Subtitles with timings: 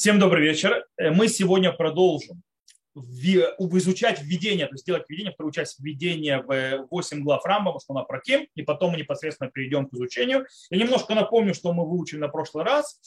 [0.00, 0.86] Всем добрый вечер.
[0.96, 2.42] Э, мы сегодня продолжим
[2.94, 8.04] изучать введение, то есть делать введение, вторую часть введения в 8 глав Рамбама, что на
[8.04, 10.46] проким, и потом мы непосредственно перейдем к изучению.
[10.70, 12.98] Я немножко напомню, что мы выучили на прошлый раз.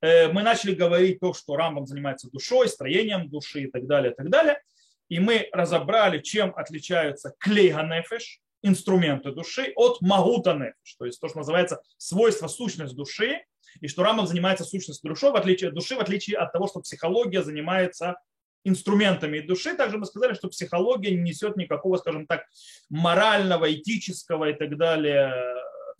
[0.00, 4.14] Э, мы начали говорить то, что Рамбам занимается душой, строением души и так далее, и
[4.16, 4.60] так далее.
[5.08, 11.38] И мы разобрали, чем отличаются клейганефеш, инструменты души, от магута нефеш, то есть то, что
[11.38, 13.44] называется свойство, сущность души,
[13.80, 17.42] и что Рамбам занимается сущностью души, в отличие, души, в отличие от того, что психология
[17.42, 18.16] занимается
[18.64, 19.74] инструментами души.
[19.74, 22.44] Также мы сказали, что психология не несет никакого, скажем так,
[22.90, 25.32] морального, этического и так далее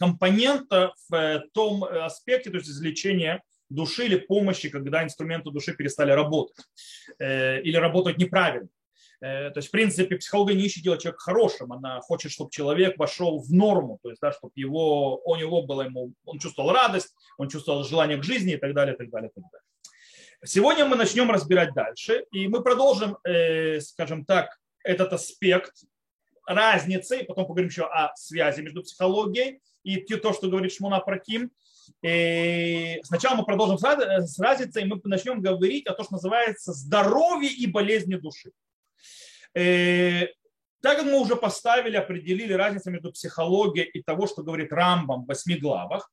[0.01, 6.57] компонента в том аспекте, то есть излечения души или помощи, когда инструменты души перестали работать
[7.19, 8.69] э, или работать неправильно.
[9.21, 12.99] Э, то есть, в принципе, психология не ищет делать человека хорошим, она хочет, чтобы человек
[12.99, 17.15] вошел в норму, то есть, да, чтобы его, у него было ему, он чувствовал радость,
[17.37, 19.65] он чувствовал желание к жизни и так далее, и так далее, и так далее.
[20.43, 25.73] Сегодня мы начнем разбирать дальше, и мы продолжим, э, скажем так, этот аспект
[26.47, 31.51] разницы, и потом поговорим еще о связи между психологией и то, что говорит Шмуна Праким.
[32.03, 37.51] И сначала мы продолжим с разницей, и мы начнем говорить о том, что называется здоровье
[37.51, 38.53] и болезни души.
[39.55, 40.27] Э,
[40.83, 45.27] так как мы уже поставили, определили разницу между психологией и того, что говорит Рамбам в
[45.27, 46.11] восьми главах,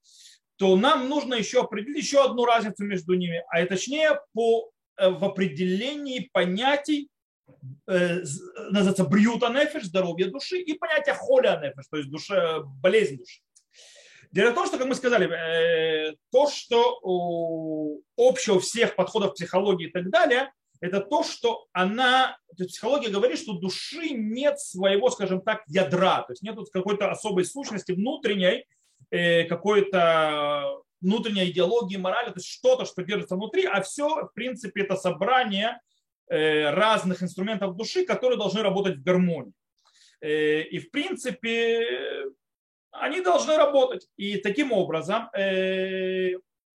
[0.57, 5.23] то нам нужно еще определить еще одну разницу между ними, а точнее по, э, в
[5.23, 7.09] определении понятий,
[7.87, 8.23] э,
[8.71, 13.41] называется бриюта нефиш, здоровье души, и понятие холя нефиш, то есть душа, болезнь души.
[14.31, 16.99] Дело в том, что, как мы сказали, то, что
[18.17, 23.39] общего всех подходов психологии и так далее, это то, что она, то есть психология говорит,
[23.39, 28.65] что души нет своего, скажем так, ядра, то есть нет какой-то особой сущности внутренней,
[29.11, 34.81] э, какой-то внутренней идеологии, морали, то есть что-то, что держится внутри, а все, в принципе,
[34.83, 35.79] это собрание
[36.29, 39.53] э, разных инструментов души, которые должны работать в гармонии.
[40.21, 42.25] Э, и, в принципе,
[42.91, 44.07] они должны работать.
[44.15, 45.29] И таким образом,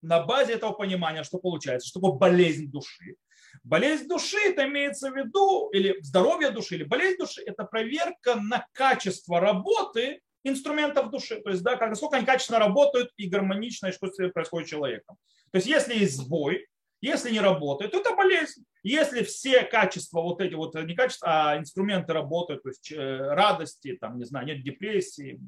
[0.03, 3.17] на базе этого понимания, что получается, что такое болезнь души,
[3.65, 8.67] Болезнь души, это имеется в виду, или здоровье души, или болезнь души, это проверка на
[8.73, 11.41] качество работы инструментов души.
[11.41, 15.17] То есть, да, как, насколько они качественно работают и гармонично, и что происходит с человеком.
[15.51, 16.67] То есть, если есть сбой,
[17.03, 18.65] если не работает, то это болезнь.
[18.85, 23.97] Если все качества, вот эти вот, не качества, а инструменты работают, то есть э, радости,
[24.01, 25.41] там, не знаю, нет депрессии,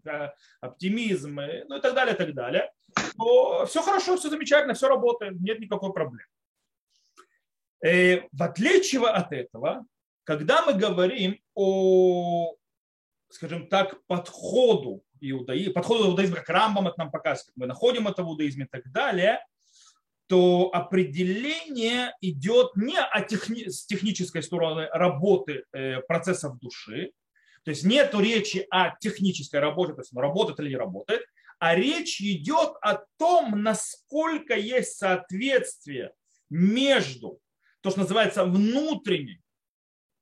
[0.61, 1.37] оптимизм,
[1.69, 2.71] ну и так далее, и так далее,
[3.17, 6.27] то все хорошо, все замечательно, все работает, нет никакой проблемы.
[7.84, 9.84] Э, в отличие от этого,
[10.25, 12.55] когда мы говорим о,
[13.28, 18.28] скажем так, подходу иудаизма, подходу иудаизма, как Рамбам это нам показывает, мы находим это в
[18.28, 19.44] иудаизме и так далее,
[20.28, 27.12] то определение идет не о техни- с технической стороны работы э, процессов души,
[27.65, 31.23] то есть нет речи о технической работе, то есть работает или не работает,
[31.59, 36.12] а речь идет о том, насколько есть соответствие
[36.49, 37.41] между
[37.84, 39.43] то, что называется внутренней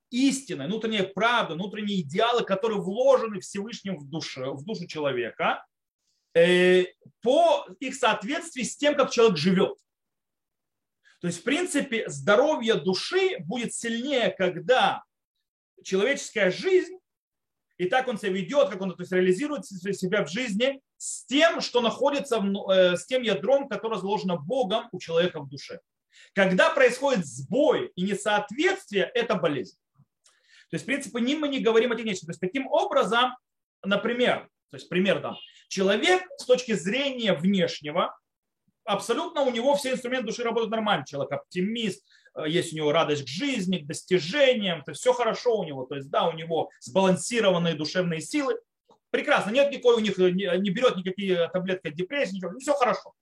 [0.09, 5.65] истиной, внутренняя правда, внутренние идеалы, которые вложены Всевышним в душу, в душу человека,
[6.35, 6.87] э,
[7.21, 9.77] по их соответствии с тем, как человек живет.
[11.21, 15.01] То есть, в принципе, здоровье души будет сильнее, когда
[15.85, 16.97] человеческая жизнь,
[17.77, 21.61] и так он себя ведет, как он то есть, реализует себя в жизни, с тем,
[21.61, 25.79] что находится, э, с тем ядром, которое заложено Богом у человека в душе.
[26.33, 29.77] Когда происходит сбой и несоответствие, это болезнь.
[30.69, 32.27] То есть, в принципе, не мы не говорим о техническом.
[32.27, 33.35] То есть, таким образом,
[33.83, 35.37] например, то есть пример там,
[35.67, 38.17] человек с точки зрения внешнего,
[38.85, 41.05] абсолютно у него все инструменты души работают нормально.
[41.05, 42.03] Человек оптимист,
[42.35, 45.85] э, есть у него радость к жизни, к достижениям, то есть все хорошо у него,
[45.85, 48.59] то есть да, у него сбалансированные душевные силы.
[49.11, 53.13] Прекрасно, нет никакой у них, не берет никакие таблетки от депрессии, ничего, все хорошо.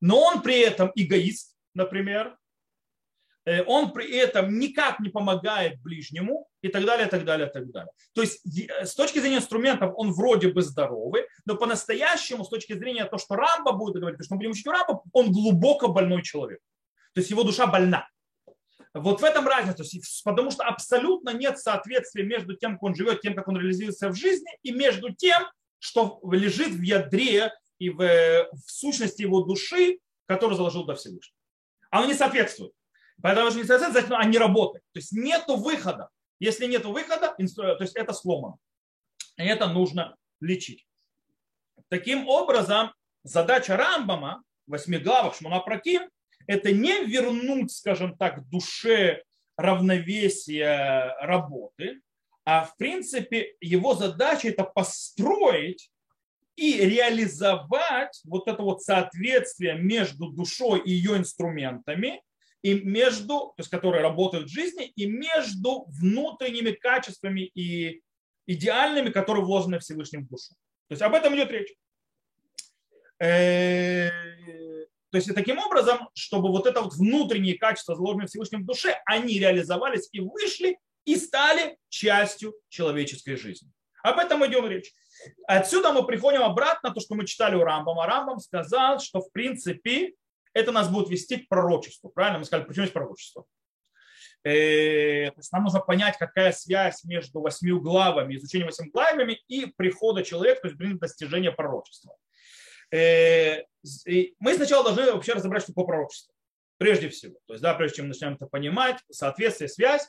[0.00, 2.36] Но он при этом эгоист, например,
[3.44, 7.92] э, он при этом никак не помогает ближнему и так далее, так далее, так далее.
[8.14, 13.04] То есть с точки зрения инструментов он вроде бы здоровый, но по-настоящему с точки зрения
[13.04, 16.60] того, что Рамба будет говорить, что мы будем учить у Рамба, он глубоко больной человек.
[17.14, 18.08] То есть его душа больна.
[18.94, 19.84] Вот в этом разница,
[20.24, 24.14] потому что абсолютно нет соответствия между тем, как он живет, тем, как он реализуется в
[24.14, 25.42] жизни, и между тем,
[25.78, 31.37] что лежит в ядре и в, э, в сущности его души, которую заложил до Всевышнего
[31.90, 32.72] оно не соответствует.
[33.22, 34.84] Поэтому что не соответствует, значит, оно не работает.
[34.92, 36.08] То есть нет выхода.
[36.38, 38.58] Если нет выхода, то есть это сломано.
[39.36, 40.86] И это нужно лечить.
[41.88, 42.92] Таким образом,
[43.24, 46.08] задача Рамбама, восьми главах Шмуна Праким,
[46.46, 49.22] это не вернуть, скажем так, душе
[49.56, 52.00] равновесие работы,
[52.44, 55.90] а в принципе его задача это построить
[56.58, 62.20] и реализовать вот это вот соответствие между душой и ее инструментами,
[62.62, 68.02] и между, то есть, которые работают в жизни, и между внутренними качествами и
[68.48, 70.54] идеальными, которые вложены Всевышним в душу.
[70.88, 71.72] То есть об этом идет речь.
[73.20, 74.10] Э,
[75.10, 79.38] то есть таким образом, чтобы вот это вот внутренние качества, заложенные Всевышним в душе, они
[79.38, 83.70] реализовались и вышли и стали частью человеческой жизни.
[84.08, 84.92] Об этом идем речь.
[85.46, 88.06] Отсюда мы приходим обратно, то, что мы читали у Рамбама.
[88.06, 90.14] Рамбам сказал, что в принципе
[90.54, 92.08] это нас будет вести к пророчеству.
[92.10, 92.38] Правильно?
[92.38, 93.44] Мы сказали, почему есть пророчество?
[94.44, 99.66] Э, то есть нам нужно понять, какая связь между восьми главами, изучением восьми главами и
[99.66, 102.16] прихода человека, то есть достижения пророчества.
[102.90, 103.64] Э,
[104.38, 106.32] мы сначала должны вообще разобрать, что такое пророчество.
[106.78, 107.38] Прежде всего.
[107.46, 110.08] То есть, да, прежде чем начнем это понимать, соответствие, связь.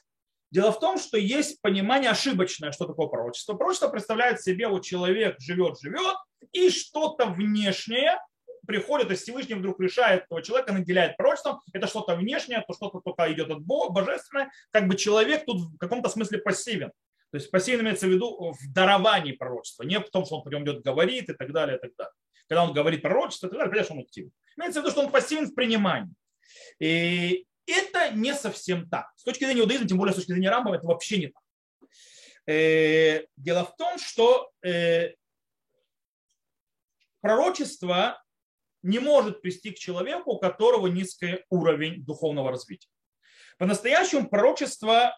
[0.51, 3.53] Дело в том, что есть понимание ошибочное, что такое пророчество.
[3.53, 6.15] Пророчество представляет себе, вот человек живет, живет,
[6.51, 8.19] и что-то внешнее
[8.65, 13.31] приходит, есть Всевышний вдруг решает этого человека, наделяет пророчеством, это что-то внешнее, то что-то только
[13.33, 16.91] идет от Бога, божественное, как бы человек тут в каком-то смысле пассивен.
[17.31, 20.63] То есть пассивно имеется в виду в даровании пророчества, не в том, что он потом
[20.63, 22.13] идет, говорит и так далее, и так далее.
[22.47, 24.31] Когда он говорит пророчество и так далее, конечно, он активен.
[24.57, 26.13] Имеется в виду, что он пассивен в принимании.
[26.79, 29.11] И это не совсем так.
[29.15, 31.43] С точки зрения иудаизма, тем более с точки зрения Рамбова, это вообще не так.
[32.47, 35.13] Э, дело в том, что э,
[37.21, 38.21] пророчество
[38.81, 42.89] не может привести к человеку, у которого низкий уровень духовного развития.
[43.57, 45.17] По-настоящему пророчество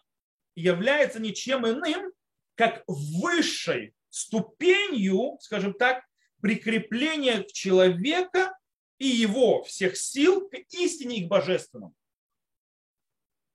[0.54, 2.12] является ничем иным,
[2.54, 6.04] как высшей ступенью, скажем так,
[6.40, 8.56] прикрепления человека
[8.98, 11.94] и его всех сил к истине и к божественному.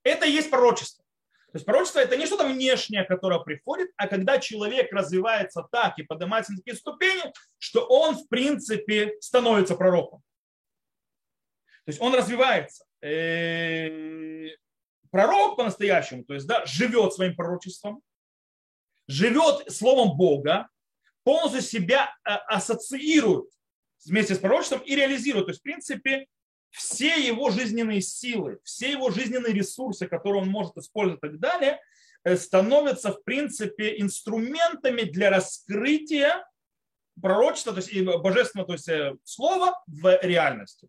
[0.07, 1.03] Это и есть пророчество.
[1.51, 6.03] То есть пророчество это не что-то внешнее, которое приходит, а когда человек развивается так и
[6.03, 10.21] поднимается на такие ступени, что он в принципе становится пророком.
[11.85, 12.85] То есть он развивается.
[13.01, 14.49] Э,
[15.09, 18.01] пророк по-настоящему, то есть да, живет своим пророчеством,
[19.07, 20.67] живет словом Бога,
[21.23, 23.49] полностью себя э, ассоциирует
[24.05, 25.45] вместе с пророчеством и реализирует.
[25.45, 26.27] То есть, в принципе,
[26.69, 31.79] все его жизненные силы, все его жизненные ресурсы, которые он может использовать и так далее,
[32.23, 36.45] э, становятся, в принципе, инструментами для раскрытия
[37.21, 40.87] пророчества, то есть и божественного, то есть э, слова в реальности.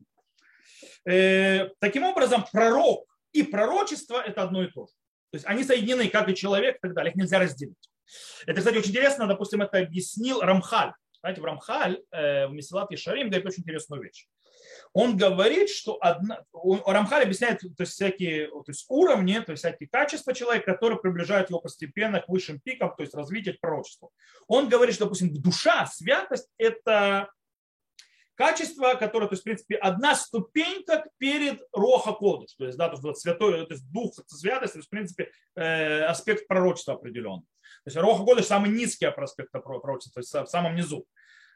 [1.05, 4.93] Таким образом, пророк и пророчество– это одно и то же.
[5.31, 7.77] То есть они соединены, как и человек и так далее, их нельзя разделить.
[8.47, 10.93] Это, кстати, очень интересно, допустим, это объяснил Рамхаль.
[11.21, 14.27] Знаете, в Рамхаль, э, в Месилат Ишарим говорит очень интересную вещь.
[14.93, 19.89] Он говорит, что одна, Рамхаль объясняет то есть, всякие то есть, уровни, то есть всякие
[19.89, 24.13] качества человека, которые приближают его постепенно к высшим пикам, то есть развитие к пророчеству.
[24.47, 27.31] Он говорит, что, допустим, душа, святость– это
[28.39, 33.09] качество, которое, то есть, в принципе, одна ступенька перед Роха Кодыш, то есть, да, то
[33.09, 37.43] есть, святой, то есть, дух святости, то есть, в принципе, э, аспект пророчества определенный.
[37.43, 41.05] То есть, Роха Кодыш самый низкий аспект пророчества, то есть, в самом низу.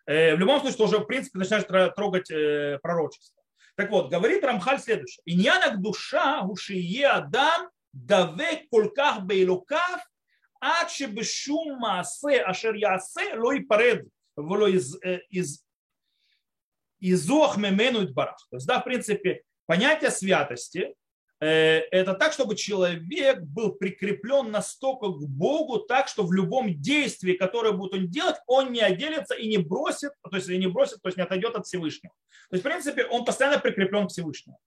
[0.05, 3.41] Э, в любом случае, тоже, в принципе, начинаешь трогать э, пророчество.
[3.75, 5.21] Так вот, говорит Рамхаль следующее.
[5.25, 10.01] Иньянак душа ушие адам даве колках бейлукав
[10.61, 13.99] עד שבשום מעשה אשר יעשה לא ייפרד
[14.37, 14.67] ולא
[17.01, 18.47] изох мемену барах.
[18.49, 20.93] То есть, да, в принципе, понятие святости э,
[21.42, 27.32] Э, это так, чтобы человек был прикреплен настолько к Богу, так, что в любом действии,
[27.32, 31.08] которое будет он делать, он не отделится и не бросит, то есть не бросит, то
[31.08, 32.14] есть не отойдет от Всевышнего.
[32.48, 34.60] То есть, в принципе, он постоянно прикреплен к Всевышнему.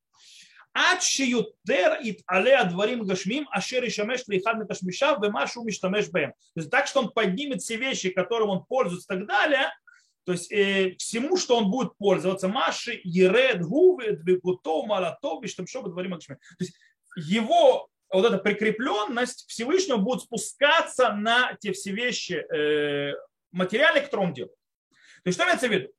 [0.74, 5.64] Ачиютер ит алеа дворим гашмим, ашери шамеш лихад миташмиша, вемашу.
[5.64, 9.72] То есть так, что он поднимет все вещи, которым он пользуется и так далее,
[10.26, 16.18] то есть э, всему, что он будет пользоваться, Маши, Еред, Гуве, Двигуто, Малато, Биштамшоба, Дворим
[16.20, 16.76] То есть
[17.16, 23.14] его вот эта прикрепленность Всевышнего будет спускаться на те все вещи э,
[23.52, 24.56] материальные, которые он делает.
[25.24, 25.90] То есть что имеется в виду?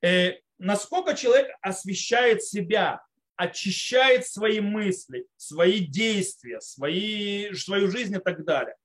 [0.00, 3.02] Э, насколько человек освещает себя,
[3.34, 8.76] очищает свои мысли, свои действия, свои, свою жизнь и так далее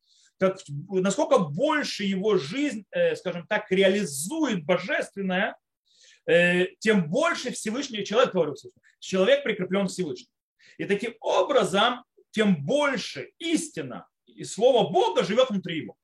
[0.41, 0.57] как,
[0.89, 5.55] насколько больше его жизнь, э, скажем так, реализует божественное,
[6.25, 8.55] э, тем больше Всевышний человек, говорю,
[8.99, 10.33] человек прикреплен к Всевышнему.
[10.79, 15.95] И таким образом, тем больше истина и слово Бога живет внутри его.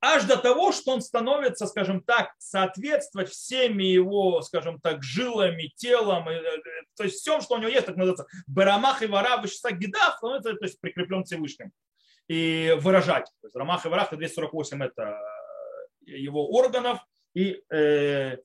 [0.00, 6.28] Аж до того, что он становится, скажем так, соответствовать всеми его, скажем так, жилами, телом,
[6.28, 6.42] э,
[6.96, 10.54] то есть все, что у него есть, так называется, барамах и вара, вышеса гидав, становится
[10.54, 11.70] то есть, прикреплен Всевышним.
[12.28, 13.26] И выражать.
[13.40, 15.18] То есть рамах и варах, 248 это
[16.00, 16.98] его органов,
[17.34, 18.36] и э,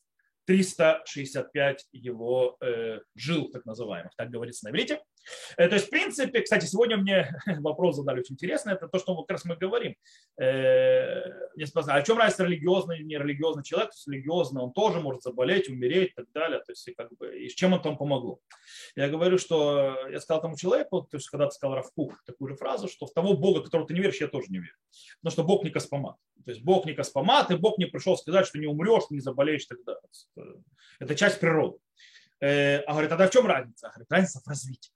[0.46, 5.02] 365 его э, жил, так называемых, так говорится на иврите.
[5.58, 9.16] Э, то есть, в принципе, кстати, сегодня мне вопрос задали очень интересный, это то, что
[9.24, 9.96] как раз мы говорим.
[10.40, 11.22] Э,
[11.58, 13.92] о чем разница религиозный и нерелигиозный человек?
[13.92, 16.60] То есть, религиозный, он тоже может заболеть, умереть и так далее.
[16.60, 18.40] То есть, как бы, и с чем он там помогло?
[18.96, 22.56] Я говорю, что я сказал тому человеку, то есть, когда ты сказал Равкух такую же
[22.56, 24.76] фразу, что в того Бога, которого ты не веришь, я тоже не верю.
[25.22, 26.16] Потому что Бог не космомат.
[26.46, 29.64] То есть, Бог не космомат, и Бог не пришел сказать, что не умрешь, не заболеешь
[29.64, 30.62] и так далее.
[31.00, 31.78] Это часть природы.
[32.40, 33.88] Э, а говорит, тогда в чем разница?
[33.88, 34.92] А говорит, разница в развитии.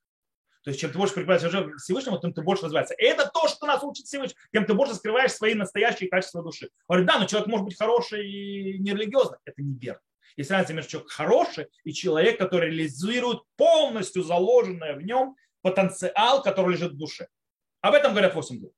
[0.63, 2.94] То есть, чем ты больше прикрываешься уже Всевышнему, тем ты больше развиваешься.
[2.94, 6.70] И это то, что нас учит Всевышний, тем ты больше скрываешь свои настоящие качества души.
[6.88, 9.39] Говорит, да, но человек может быть хороший и нерелигиозный.
[9.46, 10.01] Это неверно.
[10.38, 16.74] Есть разница между человеком хороший и человек, который реализует полностью заложенное в нем потенциал, который
[16.74, 17.27] лежит в душе.
[17.82, 18.72] Об этом говорят 8 глав.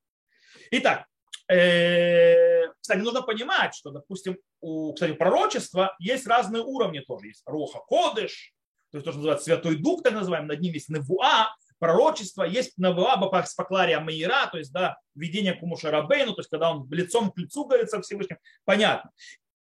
[0.71, 1.05] Итак,
[1.49, 7.27] э, кстати, нужно понимать, что, допустим, у, кстати, пророчества есть разные уровни тоже.
[7.27, 8.53] Есть Роха Кодыш,
[8.91, 12.77] то есть то, что называется Святой Дух, так называемый, над ним есть Невуа, пророчество, есть
[12.77, 17.37] Навуа Бапаклария Маира, то есть да, видение Кумуша Рабейну, то есть когда он лицом к
[17.37, 19.11] лицу говорит со Всевышним, понятно.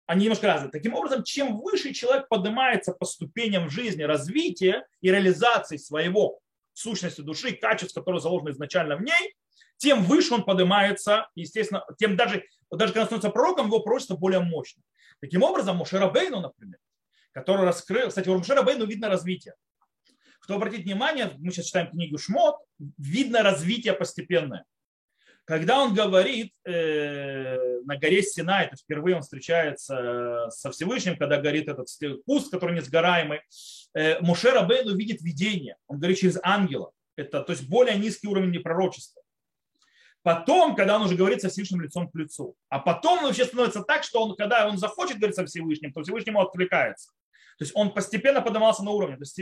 [0.07, 0.71] Они немножко разные.
[0.71, 6.39] Таким образом, чем выше человек поднимается по ступеням жизни, развития и реализации своего
[6.73, 9.35] сущности души, качеств, которые заложены изначально в ней,
[9.77, 14.41] тем выше он поднимается, естественно, тем даже, даже когда он становится пророком, его пророчество более
[14.41, 14.83] мощно.
[15.21, 16.77] Таким образом, Мушерабейну, например,
[17.31, 19.55] который раскрыл, кстати, у Мушерабейну видно развитие
[20.45, 22.57] кто обратит внимание, мы сейчас читаем книгу Шмот,
[22.99, 24.63] видно развитие постепенное.
[25.43, 31.67] Когда он говорит э, на горе Синай, то впервые он встречается со Всевышним, когда горит
[31.67, 31.87] этот
[32.25, 33.41] куст, который несгораемый,
[33.95, 35.77] э, Муше Рабейну видит видение.
[35.87, 36.91] Он говорит через ангела.
[37.15, 39.23] Это, то есть более низкий уровень пророчества.
[40.21, 42.55] Потом, когда он уже говорит со Всевышним лицом к лицу.
[42.69, 46.41] А потом вообще становится так, что он, когда он захочет говорить со Всевышним, то Всевышнему
[46.41, 47.11] откликается.
[47.57, 49.15] То есть он постепенно поднимался на уровень.
[49.15, 49.39] То есть,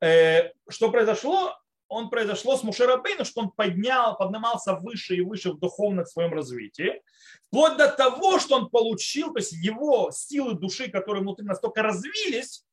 [0.00, 1.56] э, что произошло?
[1.88, 7.00] Он произошло с Мушерабейну, что он поднял, поднимался выше и выше в духовном своем развитии,
[7.46, 12.64] вплоть до того, что он получил, то есть его силы души, которые внутри настолько развились,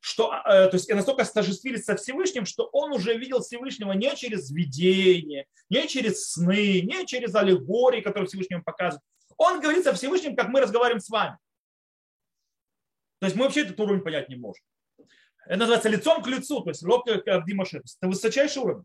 [0.00, 4.50] что, э, то есть настолько стожествились со Всевышним, что он уже видел Всевышнего не через
[4.50, 9.02] видение, не через сны, не через аллегории, которые Всевышний показывает.
[9.38, 11.38] Он говорит со Всевышним, как мы разговариваем с вами.
[13.22, 14.64] То есть мы вообще этот уровень понять не можем.
[15.46, 17.82] Это называется лицом к лицу, то есть лоб как Абдимашев.
[17.84, 18.84] Это высочайший уровень.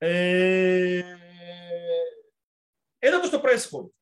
[0.00, 1.00] Э,
[3.00, 3.92] это то, что происходит.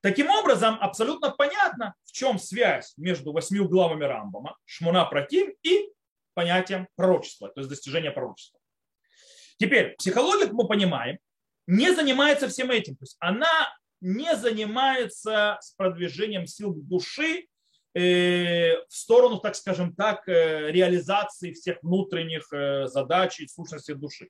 [0.00, 5.92] Таким образом, абсолютно понятно, в чем связь между восьми главами Рамбама, Шмуна Против и
[6.34, 8.58] понятием пророчества, то есть достижения пророчества.
[9.56, 11.20] Теперь, психология, мы понимаем,
[11.68, 12.96] не занимается всем этим.
[12.96, 17.46] То есть она не занимается с продвижением сил души
[17.94, 24.28] в сторону, так скажем так, э, реализации всех внутренних э, задач и сущности души.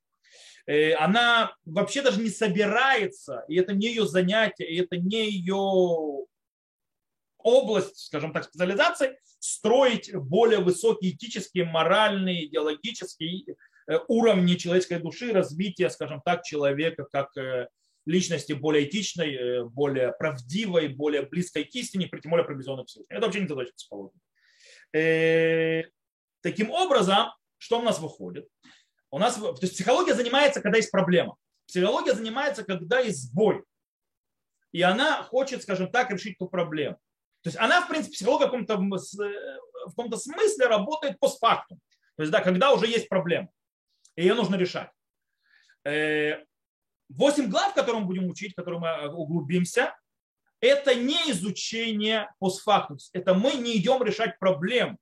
[0.99, 6.27] Она вообще даже не собирается, и это не ее занятие, и это не ее
[7.39, 13.57] область, скажем так, специализации, строить более высокие этические, моральные, идеологические
[14.07, 17.31] уровни человеческой души, развития, скажем так, человека как
[18.11, 22.89] личности более этичной, э, более правдивой, более близкой к истине, при тем более приближенной к
[22.89, 23.17] Всевышнему.
[23.17, 24.21] Это вообще не задача психологии.
[24.93, 25.85] Э,
[26.43, 28.49] таким образом, что у нас выходит?
[29.11, 31.37] У нас, то есть психология занимается, когда есть проблема.
[31.67, 33.63] Психология занимается, когда есть сбой.
[34.73, 36.99] И она хочет, скажем так, решить ту проблему.
[37.43, 41.79] То есть она, в принципе, психология в каком-то, э, в каком-то смысле работает постфактум.
[42.17, 43.49] То есть, да, когда уже есть проблема,
[44.17, 44.91] и ее нужно решать.
[47.11, 49.95] Восемь глав, которые мы будем учить, которые мы э, углубимся,
[50.61, 52.99] это не изучение постфактум.
[53.13, 54.99] Это мы не идем решать проблем.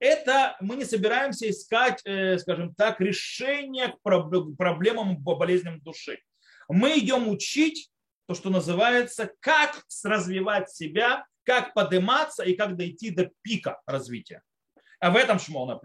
[0.00, 6.20] Это мы не собираемся искать, э, скажем так, решение к проблемам болезням души.
[6.68, 7.90] Мы идем учить
[8.26, 14.42] то, что называется, как развивать себя, как подниматься и как дойти до пика развития.
[15.00, 15.78] А в этом Шмона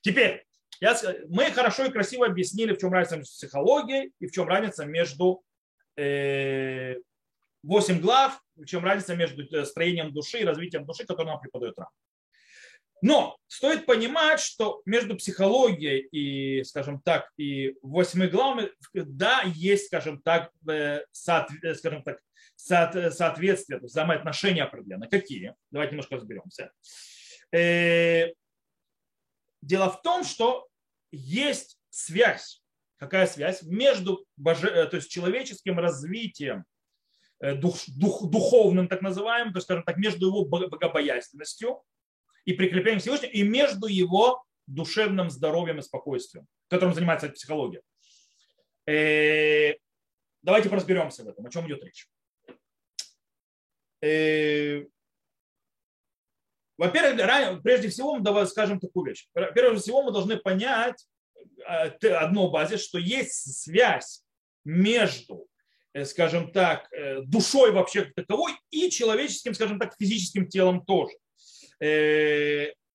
[0.00, 0.46] Теперь,
[0.82, 0.98] я,
[1.28, 5.44] мы хорошо и красиво объяснили, в чем разница между психологией и в чем разница между
[5.96, 6.96] э,
[7.62, 11.78] 8 глав, в чем разница между э, строением души и развитием души, которое нам преподает
[11.78, 11.88] Рам.
[13.00, 20.20] Но стоит понимать, что между психологией и, скажем так, и восьми главами, да, есть, скажем
[20.20, 22.18] так, э, соответ, скажем так
[22.56, 25.08] соответствие, взаимоотношения определенные.
[25.08, 25.54] Какие?
[25.70, 26.72] Давайте немножко разберемся.
[27.52, 28.32] Э,
[29.60, 30.68] дело в том, что
[31.12, 32.62] есть связь.
[32.96, 33.62] Какая связь?
[33.62, 34.68] Между боже...
[34.68, 36.64] Э, то есть человеческим развитием,
[37.40, 37.76] э, дух...
[37.88, 38.28] Дух...
[38.30, 41.82] духовным так называемым, то есть, скажем так, между его богобоязненностью
[42.44, 47.82] и прикреплением Всевышнего, и между его душевным здоровьем и спокойствием, которым занимается психология.
[48.86, 49.74] Э,
[50.42, 52.08] давайте разберемся в этом, о чем идет речь.
[56.82, 59.28] Во-первых, прежде всего, давай скажем такую вещь.
[59.32, 61.06] Прежде всего, мы должны понять
[61.64, 64.24] э, одно базе, что есть связь
[64.64, 65.46] между,
[65.92, 71.12] э, скажем так, э, душой вообще таковой и человеческим, скажем так, физическим телом тоже.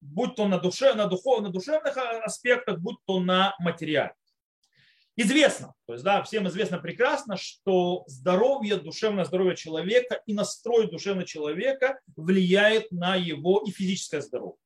[0.02, 4.12] Будь то на, душе, на, духов, на душевных аспектах, будь то на материале.
[5.20, 11.26] Известно, то есть, да, всем известно прекрасно, что здоровье, душевное здоровье человека и настрой душевного
[11.26, 14.60] человека влияет на его и физическое здоровье.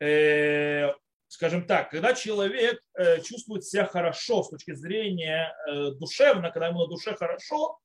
[0.00, 0.94] Э,
[1.28, 6.80] скажем так, когда человек э, чувствует себя хорошо с точки зрения э, душевно, когда ему
[6.80, 7.78] на душе хорошо,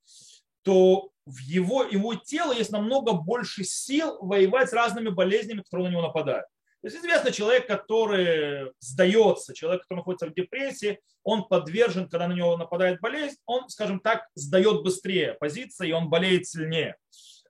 [0.62, 5.92] то в его, его тело есть намного больше сил воевать с разными болезнями, которые на
[5.92, 6.46] него нападают.
[6.82, 12.34] То есть известно, человек, который сдается, человек, который находится в депрессии, он подвержен, когда на
[12.34, 16.96] него нападает болезнь, он, скажем так, сдает быстрее позиции, и он болеет сильнее.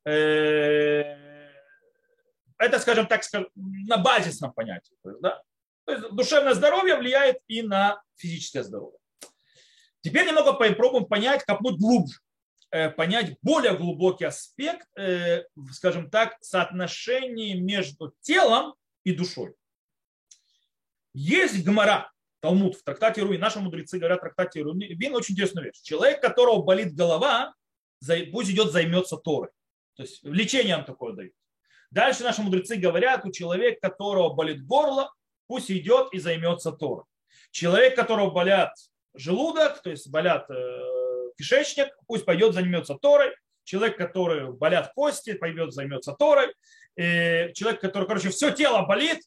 [0.05, 1.15] Э,
[2.57, 3.23] это, скажем так,
[3.55, 4.95] на базисном понятии.
[5.01, 5.41] То есть, да?
[5.85, 8.99] то есть душевное здоровье влияет и на физическое здоровье.
[10.01, 12.19] Теперь немного попробуем понять, копнуть глубже
[12.71, 19.55] э, понять более глубокий аспект, э, скажем так, соотношения между телом и душой.
[21.13, 25.81] Есть гмара, Талмуд в трактате Руин, наши мудрецы говорят в трактате Руин, очень интересную вещь.
[25.81, 27.53] Человек, которого болит голова,
[28.31, 29.49] пусть идет займется Торой.
[29.95, 31.33] То есть лечением такое дают.
[31.91, 35.13] Дальше наши мудрецы говорят, у человека, которого болит горло,
[35.47, 37.03] пусть идет и займется Торой.
[37.51, 38.73] Человек, которого болят
[39.13, 43.35] желудок, то есть болят э, кишечник, пусть пойдет займется Торой.
[43.63, 46.53] Человек, который болят кости, пойдет займется Торой.
[46.95, 49.19] Э, человек, который, короче, все тело болит,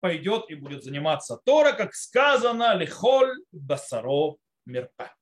[0.00, 5.14] пойдет и будет заниматься Тора, как сказано, лихоль басаро мерпа.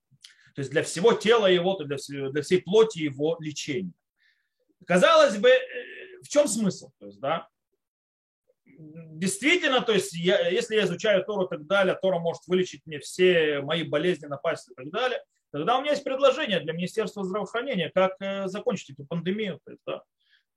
[0.55, 3.93] То есть для всего тела его, для, всей, для всей плоти его лечения.
[4.87, 6.91] Казалось бы, э, в чем смысл?
[6.99, 7.49] То есть, да,
[8.79, 12.99] действительно, то есть, я, если я изучаю Тору и так далее, Тора может вылечить мне
[13.01, 17.91] все мои болезни, напасти и так далее, тогда у меня есть предложение для Министерства здравоохранения,
[17.91, 19.61] как э, закончить эту пандемию.
[19.65, 20.03] То есть, да,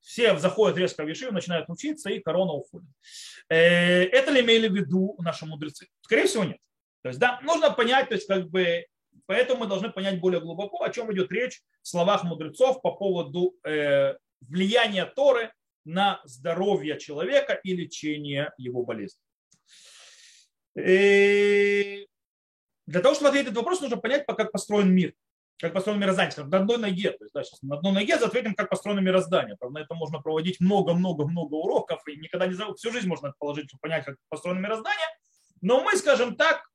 [0.02, 2.90] все заходят резко в Ешиву, начинают учиться, и корона уходит.
[3.50, 5.88] Э, это ли имели в виду наши мудрецы?
[6.02, 6.58] Скорее всего, нет.
[7.04, 8.86] То есть, да, нужно понять, то есть, как бы,
[9.26, 13.56] поэтому мы должны понять более глубоко, о чем идет речь в словах мудрецов по поводу
[13.64, 15.52] э, влияния Торы
[15.86, 19.20] на здоровье человека и лечение его болезни.
[20.76, 22.06] И э,
[22.88, 25.14] для того, чтобы ответить этот вопрос, нужно понять, как построен мир
[25.62, 27.12] как построено мироздание, на одной ноге.
[27.12, 29.56] То есть, да, сейчас на одной ноге ответим, как построено мироздание.
[29.58, 33.70] Правда, на это можно проводить много-много-много уроков, и никогда не забыть, всю жизнь можно положить,
[33.70, 35.08] чтобы понять, как построено мироздание.
[35.62, 36.68] Но мы, скажем так,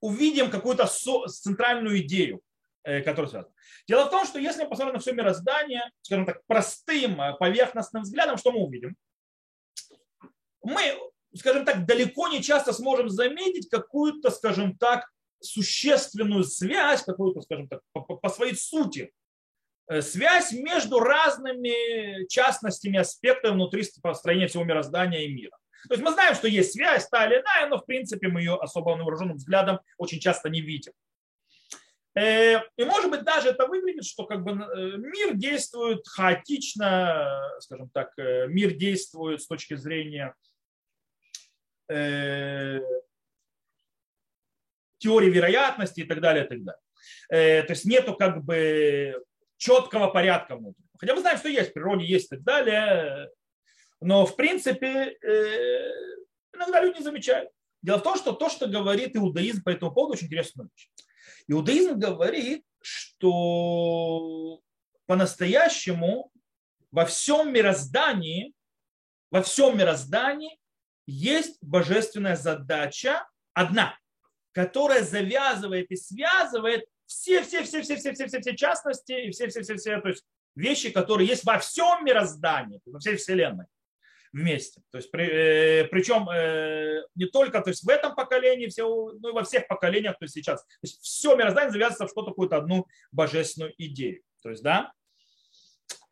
[0.00, 2.42] увидим какую-то центральную идею,
[2.84, 3.54] э, которая связана.
[3.88, 8.02] Дело в том, что если мы посмотрим на все мироздание, скажем так, простым, э, поверхностным
[8.02, 8.94] взглядом, что мы увидим?
[10.62, 10.94] Мы,
[11.34, 17.80] скажем так, далеко не часто сможем заметить какую-то, скажем так, существенную связь, какую-то, скажем так,
[17.92, 19.12] по, своей сути,
[19.88, 25.56] э, связь между разными частностями, аспектами внутри построения всего мироздания и мира.
[25.88, 28.56] То есть мы знаем, что есть связь, та или иная, но в принципе мы ее
[28.56, 30.92] особо невооруженным взглядом очень часто не видим.
[32.14, 37.90] Э, и может быть даже это выглядит, что как бы э, мир действует хаотично, скажем
[37.90, 40.34] так, мир действует с точки зрения
[44.98, 46.82] теории вероятности и так далее, и так далее.
[47.30, 49.22] Э, то есть нету как бы
[49.56, 50.84] четкого порядка внутри.
[50.98, 53.30] Хотя мы знаем, что есть, в природе есть и так далее,
[54.00, 55.90] но в принципе э,
[56.54, 57.50] иногда люди не замечают.
[57.82, 60.90] Дело в том, что то, что говорит иудаизм по этому поводу, очень интересная вещь.
[61.48, 64.60] Иудаизм говорит, что
[65.06, 66.30] по-настоящему
[66.90, 68.54] во всем мироздании,
[69.30, 70.58] во всем мироздании
[71.06, 73.96] есть божественная задача одна
[74.56, 79.48] которая завязывает и связывает все, все, все, все, все, все, все, все частности и все,
[79.48, 83.66] все, все, все, то есть вещи, которые есть во всем мироздании, во всей Вселенной
[84.32, 84.80] вместе.
[84.90, 88.88] То есть, при, э, причем э, не только то есть в этом поколении, все,
[89.20, 90.62] но и во всех поколениях, то есть сейчас.
[90.62, 94.22] То есть все мироздание завязывается в что-то, какую-то одну божественную идею.
[94.40, 94.90] То есть, да.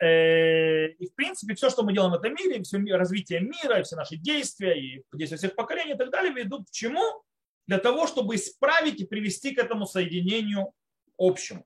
[0.02, 3.96] Э, и, в принципе, все, что мы делаем в этом мире, все развитие мира, все
[3.96, 7.24] наши действия, и действия всех поколений и так далее, ведут к чему?
[7.66, 10.72] Для того, чтобы исправить и привести к этому соединению
[11.18, 11.64] общему.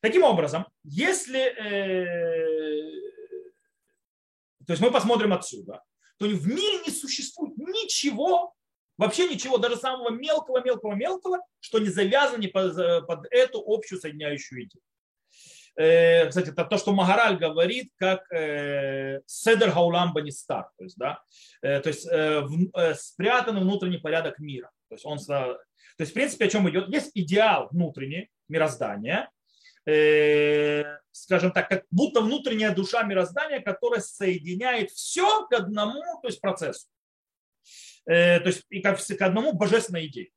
[0.00, 3.10] Таким образом, если э,
[4.70, 5.82] то есть мы посмотрим отсюда,
[6.18, 8.54] то в мире не существует ничего,
[8.96, 14.82] вообще ничего, даже самого мелкого-мелкого-мелкого, что не завязано под, под эту общую соединяющую идею.
[15.76, 21.20] Э, кстати, это то, что Магараль говорит, как э, Седер Хаулам Банистар, то есть, да,
[21.62, 22.02] э, то есть
[23.00, 24.70] спрятанный внутренний порядок мира.
[24.90, 25.60] То есть, он, то
[25.98, 26.88] есть, в принципе, о чем идет?
[26.88, 29.30] Есть идеал внутренний мироздания,
[31.12, 36.88] скажем так, как будто внутренняя душа мироздания, которая соединяет все к одному то есть процессу.
[38.04, 40.30] То есть и как к одному божественной идее.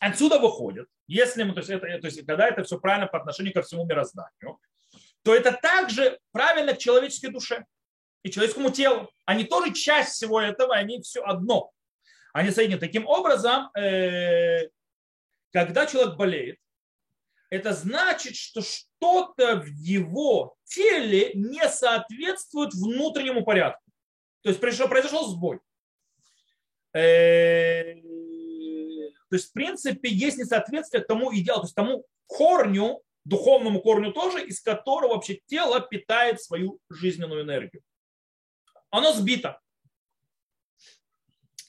[0.00, 3.54] Отсюда выходит, если мы, то есть, это, то есть когда это все правильно по отношению
[3.54, 4.58] ко всему мирозданию,
[5.22, 7.64] то это также правильно к человеческой душе
[8.22, 9.10] и человеческому телу.
[9.26, 11.70] Они тоже часть всего этого, они все одно.
[12.32, 12.80] Они соединены.
[12.80, 14.68] Таким образом, э,
[15.52, 16.58] когда человек болеет,
[17.50, 23.82] это значит, что что-то в его теле не соответствует внутреннему порядку.
[24.42, 25.60] То есть произошел, произошел сбой.
[26.92, 27.94] Э,
[29.30, 34.44] то есть, в принципе, есть несоответствие тому идеалу, то есть тому корню, духовному корню тоже,
[34.44, 37.82] из которого вообще тело питает свою жизненную энергию.
[38.90, 39.60] Оно сбито.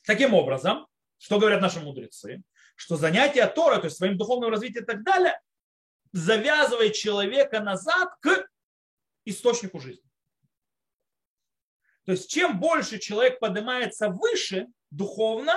[0.04, 0.88] Таким образом,
[1.18, 2.42] что говорят наши мудрецы?
[2.76, 5.40] Что занятие Тора, то есть своим духовным развитием и так далее,
[6.12, 8.48] завязывает человека назад к
[9.26, 10.10] источнику жизни.
[12.06, 15.54] То есть чем больше человек поднимается выше духовно,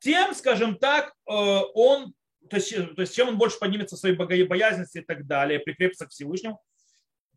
[0.00, 2.14] тем, скажем так, э, он,
[2.50, 6.06] то есть, то есть чем он больше поднимется в своей богобоязненности и так далее, прикрепится
[6.06, 6.60] к Всевышнему,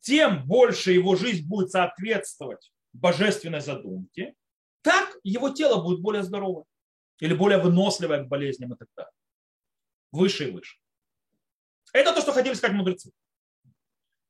[0.01, 4.33] тем больше его жизнь будет соответствовать божественной задумке,
[4.81, 6.65] так его тело будет более здоровое
[7.19, 9.11] или более выносливое к болезням и так далее.
[10.11, 10.77] Выше и выше.
[11.93, 13.11] Это то, что хотели сказать мудрецы.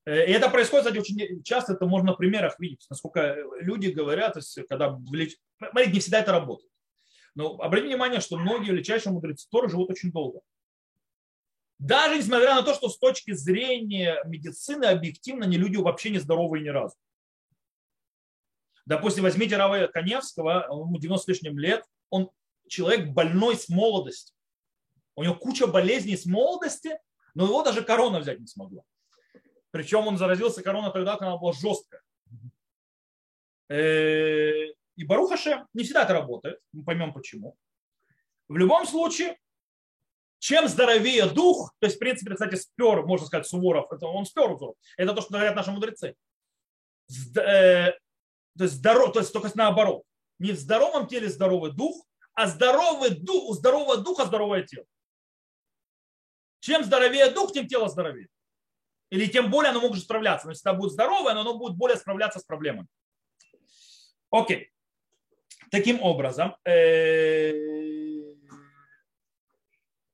[0.06, 4.34] Э, и это происходит, кстати, очень часто, это можно на примерах видеть, насколько люди говорят,
[4.34, 5.38] то есть, когда, смотрите,
[5.92, 6.72] не всегда это работает.
[7.36, 10.42] Но обратите внимание, что многие величайшие мудрецы Торы живут очень долго.
[11.78, 16.64] Даже несмотря на то, что с точки зрения медицины объективно не люди вообще не здоровые
[16.64, 16.96] ни разу.
[18.90, 22.32] Допустим, возьмите Рава Коневского, ему 90 с лишним лет, он
[22.68, 24.34] человек больной с молодости.
[25.16, 27.00] У него куча болезней с молодости,
[27.36, 28.82] но его даже корона взять не смогла.
[29.70, 32.02] Причем он заразился короной тогда, когда она была жесткая.
[33.70, 37.56] Э, и Барухаше не всегда это работает, мы поймем почему.
[38.48, 39.38] В любом случае,
[40.40, 44.50] чем здоровее дух, то есть, в принципе, кстати, спер, можно сказать, Суворов, это он спер
[44.50, 46.16] узор, это то, что говорят наши мудрецы.
[48.60, 50.04] То есть, здоров, то есть только наоборот.
[50.38, 54.86] Не в здоровом теле здоровый дух, а здоровый дух, у здорового духа здоровое тело.
[56.60, 58.28] Чем здоровее дух, тем тело здоровее.
[59.12, 60.46] Или тем более оно может справляться.
[60.46, 62.90] Но если это будет здоровое, но оно будет более справляться с проблемами.
[64.30, 64.74] Окей.
[65.72, 67.54] Таким образом, э,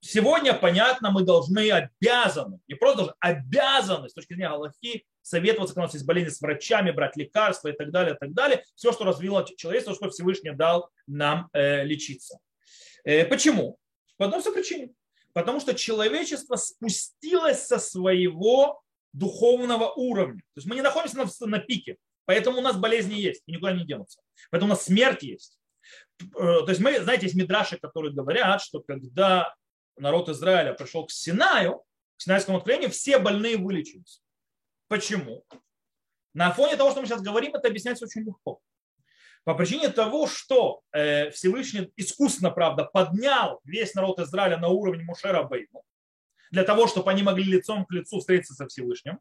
[0.02, 5.86] сегодня, понятно, мы должны, обязаны, не просто должны, обязаны с точки зрения Аллахи советоваться, когда
[5.86, 8.64] у нас есть болезни с врачами, брать лекарства и так далее, и так далее.
[8.76, 12.38] Все, что развило человечество, что Всевышний дал нам э, лечиться.
[13.04, 13.80] Э, почему?
[14.18, 14.92] По одной причине.
[15.34, 18.84] Потому что человечество спустилось со своего
[19.14, 20.42] духовного уровня.
[20.54, 21.98] То есть мы не находимся на, на пике.
[22.26, 24.22] Поэтому у нас болезни есть и никуда не денутся.
[24.52, 25.58] Поэтому у нас смерть есть.
[26.20, 29.56] Э, то есть мы, знаете, есть мидраши, которые говорят, что когда
[29.98, 31.82] народ Израиля пришел к Синаю,
[32.16, 34.22] к Синайскому откровению, все больные вылечились.
[34.88, 35.46] Почему?
[36.34, 38.62] На фоне того, что мы сейчас говорим, это объясняется очень легко.
[39.46, 45.44] По причине того, что э, Всевышний искусственно, правда, поднял весь народ Израиля на уровень Мушера
[45.44, 45.84] Бейну,
[46.52, 49.20] для того, чтобы они могли лицом к лицу встретиться со Всевышним.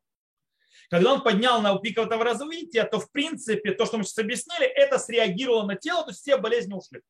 [0.88, 4.66] Когда он поднял на пик этого развития, то в принципе то, что мы сейчас объяснили,
[4.66, 7.02] это среагировало на тело, то есть все болезни ушли.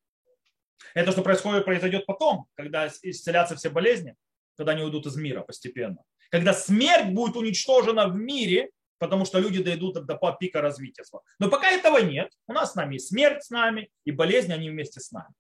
[0.93, 4.17] Это что происходит, произойдет потом, когда исцелятся все болезни,
[4.57, 6.03] когда они уйдут из мира постепенно.
[6.31, 11.05] Когда смерть будет уничтожена в мире, потому что люди дойдут до пика развития.
[11.39, 12.31] Но пока этого нет.
[12.47, 15.35] У нас с нами и смерть с нами, и болезни, они вместе с нами.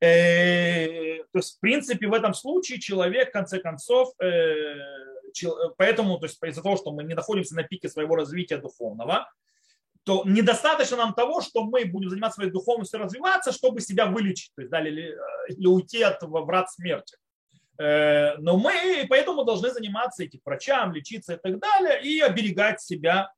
[0.00, 4.74] Э, то есть, в принципе, в этом случае человек, в конце концов, э,
[5.76, 9.30] поэтому, то есть из-за того, что мы не находимся на пике своего развития духовного,
[10.04, 14.60] то недостаточно нам того, что мы будем заниматься своей духовностью, развиваться, чтобы себя вылечить, то
[14.60, 15.16] есть, да, или,
[15.48, 17.16] или уйти от врат смерти.
[17.78, 23.32] Э, но мы поэтому должны заниматься этим врачам, лечиться и так далее, и оберегать себя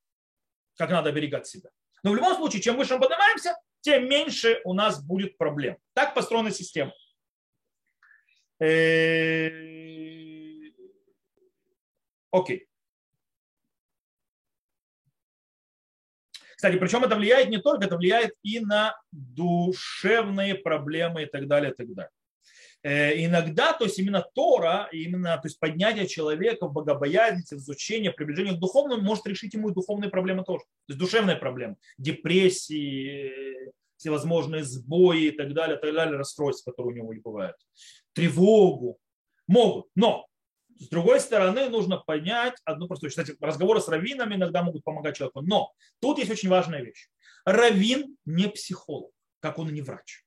[0.76, 1.70] как надо оберегать себя.
[2.02, 5.76] Но в любом случае, чем выше мы поднимаемся, тем меньше у нас будет проблем.
[5.94, 6.92] Так построена система.
[8.60, 9.48] Э,
[12.30, 12.68] окей.
[16.56, 21.72] Кстати, причем это влияет не только, это влияет и на душевные проблемы и так далее,
[21.72, 22.10] и так далее.
[22.86, 28.12] Э, иногда, то есть именно Тора, именно то есть поднятие человека в богобоязненности, в изучение,
[28.12, 30.60] приближение к духовному может решить ему и духовные проблемы тоже.
[30.86, 36.96] То есть душевные проблемы, депрессии, всевозможные сбои и так далее, так далее, расстройства, которые у
[36.96, 37.56] него и бывают,
[38.12, 38.98] тревогу.
[39.48, 40.28] Могут, но
[40.78, 43.18] с другой стороны, нужно понять одну простую вещь.
[43.18, 45.40] Кстати, разговоры с раввинами иногда могут помогать человеку.
[45.40, 47.08] Но тут есть очень важная вещь.
[47.44, 50.24] Раввин не психолог, как он и не врач.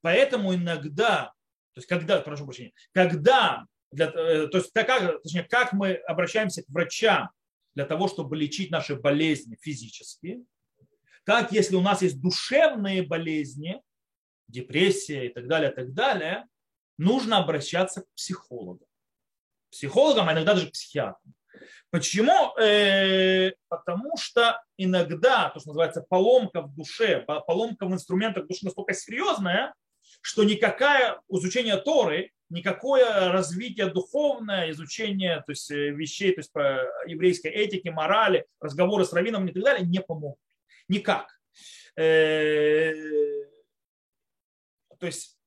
[0.00, 1.32] Поэтому иногда,
[1.74, 6.62] то есть когда, прошу прощения, когда, для, э, то есть как, точнее, как мы обращаемся
[6.62, 7.30] к врачам
[7.74, 10.42] для того, чтобы лечить наши болезни физические,
[11.24, 13.82] как если у нас есть душевные болезни,
[14.48, 16.46] депрессия и так далее, и так далее,
[16.96, 18.88] нужно обращаться к психологам.
[19.70, 21.34] Психологам, а иногда даже к психиатрам.
[21.90, 22.54] Почему?
[22.58, 28.92] Э, потому что иногда, то, что называется поломка в душе, поломка в инструментах души настолько
[28.92, 29.74] серьезная,
[30.20, 36.82] что никакое изучение Торы, никакое развитие духовное, изучение то есть, э, вещей, то есть по
[37.06, 40.38] еврейской этике, морали, разговоры с раввином и так далее не помогут.
[40.88, 41.40] Никак.
[41.96, 42.92] Э,
[44.98, 45.38] то есть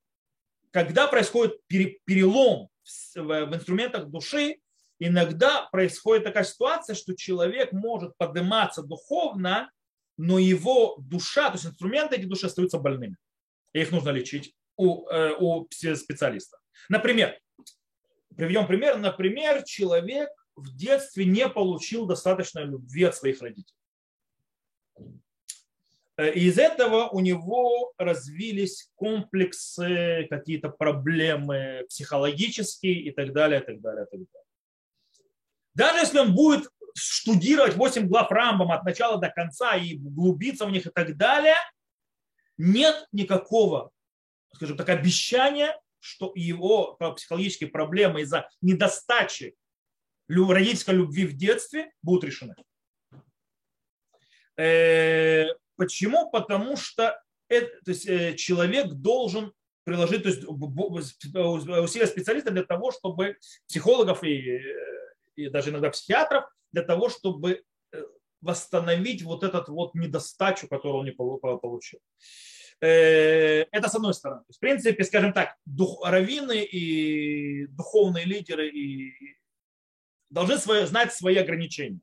[0.71, 2.69] когда происходит перелом
[3.15, 4.58] в инструментах души,
[5.01, 9.71] иногда происходит такая ситуация, что человек может подниматься духовно,
[10.17, 13.17] но его душа, то есть инструменты эти души остаются больными.
[13.73, 16.59] И их нужно лечить у, э, у специалиста.
[16.87, 17.35] Например,
[18.35, 18.97] приведем пример.
[18.97, 23.75] Например, человек в детстве не получил достаточной любви от своих родителей.
[26.17, 33.65] Э, и из этого у него развились комплексы, какие-то проблемы психологические и так далее, и
[33.65, 34.40] так далее, и так далее.
[35.73, 40.71] Даже если он будет штудировать 8 глав Рамбам от начала до конца и углубиться в
[40.71, 41.55] них и так далее,
[42.57, 43.91] нет никакого,
[44.53, 49.55] скажем так, обещания, что его психологические проблемы из-за недостачи
[50.27, 52.55] родительской любви в детстве будут решены.
[54.57, 55.47] Э,
[55.81, 56.29] Почему?
[56.29, 59.51] Потому что это, то есть, э, человек должен
[59.84, 64.90] приложить то есть, усилия специалиста для того, чтобы психологов и, э,
[65.45, 68.04] и даже иногда психиатров, для того, чтобы э,
[68.41, 71.99] восстановить вот этот вот недостачу, которую он не получил.
[72.80, 74.41] Это с одной стороны.
[74.49, 79.13] В принципе, скажем так, дух, раввины и духовные лидеры и
[80.32, 81.99] должны свои, знать свои ограничения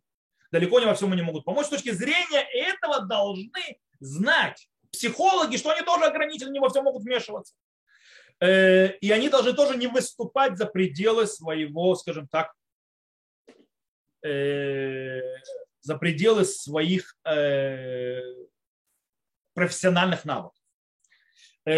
[0.51, 1.67] далеко не во всем они могут помочь.
[1.67, 7.03] С точки зрения этого должны знать психологи, что они тоже ограничены, не во всем могут
[7.03, 7.55] вмешиваться.
[8.41, 12.53] Э, и они должны тоже не выступать за пределы своего, скажем так,
[14.25, 15.21] э,
[15.81, 18.21] за пределы своих э,
[19.55, 20.55] профессиональных навыков.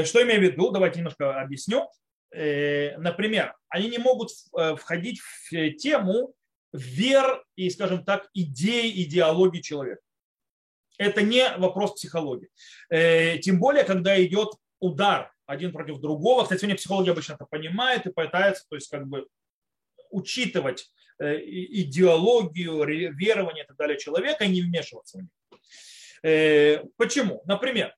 [0.04, 0.70] Что имею в виду?
[0.70, 1.90] Давайте немножко объясню.
[2.30, 4.30] Например, они не могут
[4.78, 6.34] входить в тему
[6.72, 10.02] вер и, скажем так, идей, идеологии человека.
[10.98, 12.50] Это не вопрос психологии.
[12.90, 14.50] Э, тем более, когда идет
[14.80, 16.42] удар один против другого.
[16.42, 19.26] Кстати, сегодня психологи обычно это понимают и пытаются, то есть, как бы
[20.10, 25.60] учитывать э, идеологию, верование и так далее человека и не вмешиваться в них.
[26.22, 27.42] Э, почему?
[27.46, 27.94] Например,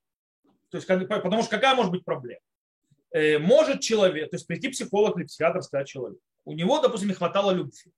[0.70, 2.40] то есть, потому что какая может быть проблема?
[3.14, 7.51] Может человек, то есть прийти психолог или психиатр, сказать человек, у него, допустим, не хватало
[7.51, 7.92] любви.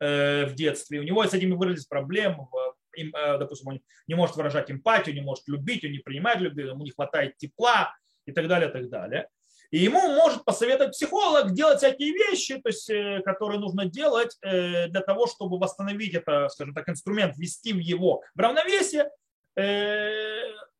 [0.00, 2.48] Э, в детстве, у него с этим выразились проблемы,
[2.96, 6.82] э, допустим, он не может выражать эмпатию, не может любить, он не принимает любви, ему
[6.84, 9.28] не хватает тепла и так далее, так далее.
[9.70, 15.00] И ему может посоветовать психолог делать всякие вещи, то есть, э, которые нужно делать для
[15.00, 19.10] того, чтобы восстановить это, скажем так, инструмент, ввести в его в равновесие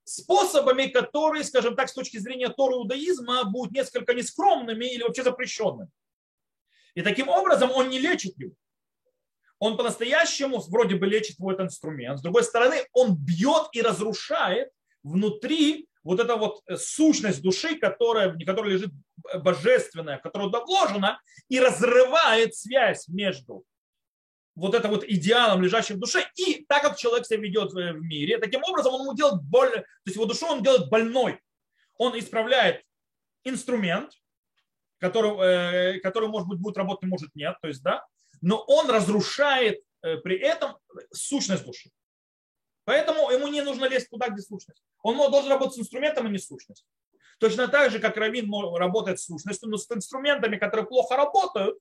[0.05, 5.91] способами, которые, скажем так, с точки зрения Торы иудаизма будут несколько нескромными или вообще запрещенными.
[6.95, 8.55] И таким образом он не лечит его
[9.61, 12.19] он по-настоящему вроде бы лечит его этот инструмент.
[12.19, 14.71] С другой стороны, он бьет и разрушает
[15.03, 18.91] внутри вот эта вот э, сущность души, которая, в которой лежит
[19.43, 23.65] божественная, в которую вложена, и разрывает связь между
[24.55, 28.39] вот это вот идеалом, лежащим в душе, и так как человек себя ведет в мире,
[28.39, 31.41] таким образом он ему делает боль, то есть его душу он делает больной.
[31.97, 32.83] Он исправляет
[33.45, 34.13] инструмент,
[34.99, 38.05] который, э, который может быть будет работать, может нет, то есть, да,
[38.41, 39.83] но он разрушает
[40.25, 40.79] при этом
[41.13, 41.91] сущность души.
[42.85, 44.83] Поэтому ему не нужно лезть туда, где сущность.
[45.03, 46.87] Он должен работать с инструментом, а не сущностью.
[47.39, 51.79] Точно так же, как Равин работает с сущностью, но с инструментами, которые плохо работают,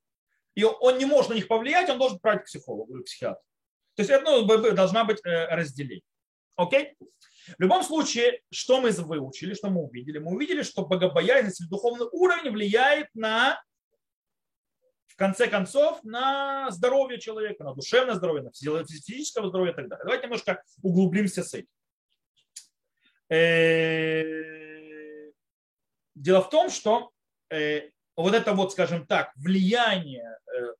[0.55, 3.43] и он не может на них повлиять, он должен брать к психологу или психиатру.
[3.95, 6.03] То есть это ну, должна быть разделение.
[6.55, 6.95] Окей?
[7.57, 10.19] В любом случае, что мы выучили, что мы увидели?
[10.19, 13.61] Мы увидели, что богобоязненность или духовный уровень влияет на,
[15.19, 20.03] конце концов, на здоровье человека, на душевное здоровье, на физическое здоровье и так далее.
[20.03, 21.67] Давайте немножко углубимся с этим.
[23.29, 24.23] Э,
[26.15, 27.11] дело в том, что
[27.51, 30.73] э, вот это вот, скажем так, влияние э,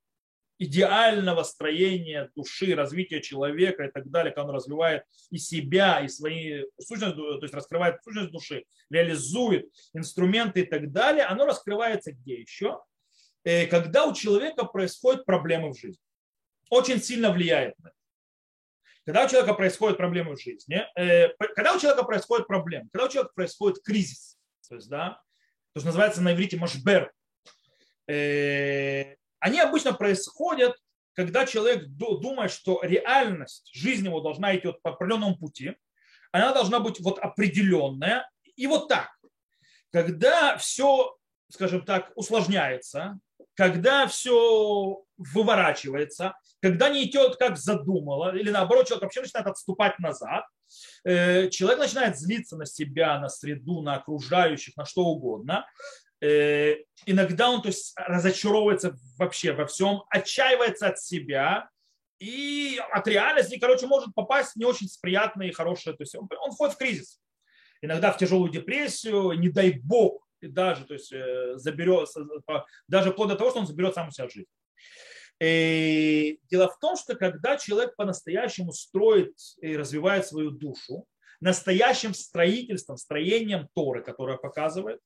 [0.57, 6.63] идеального строения души, развития человека и так далее, когда он развивает и себя, и свои
[6.79, 12.81] сущность, то есть раскрывает сущность души, реализует инструменты и так далее, оно раскрывается где еще?
[13.43, 16.03] Э, когда у человека происходят проблемы в жизни.
[16.69, 17.95] Очень сильно влияет на это.
[19.05, 23.09] Когда у человека происходят проблемы в жизни, э, когда у человека происходят проблемы, когда у
[23.09, 25.21] человека происходит кризис, то есть, да,
[25.73, 27.11] то, что называется на иврите машбер,
[28.07, 30.75] э, они обычно происходят,
[31.13, 35.75] когда человек думает, что реальность жизни его должна идти по определенному пути,
[36.31, 38.29] она должна быть вот определенная.
[38.55, 39.09] И вот так.
[39.91, 41.17] Когда все,
[41.49, 43.19] скажем так, усложняется,
[43.59, 50.45] когда все выворачивается, когда не идет как задумало, или наоборот, человек вообще начинает отступать назад,
[51.03, 55.65] э, человек начинает злиться на себя, на среду, на окружающих, на что угодно,
[56.21, 61.69] Э, иногда он то есть, разочаровывается вообще во всем, отчаивается от себя
[62.19, 65.95] и от реальности, короче, может попасть в не очень приятные и хорошие.
[65.95, 67.21] То есть он, он входит в кризис.
[67.81, 72.09] Иногда в тяжелую депрессию, не дай бог, даже, то есть, э, заберет,
[72.87, 74.49] даже вплоть до того, что он заберет сам у себя жизнь.
[75.41, 81.05] И дело в том, что когда человек по-настоящему строит и развивает свою душу,
[81.39, 84.99] настоящим строительством, строением Торы, которое показывает,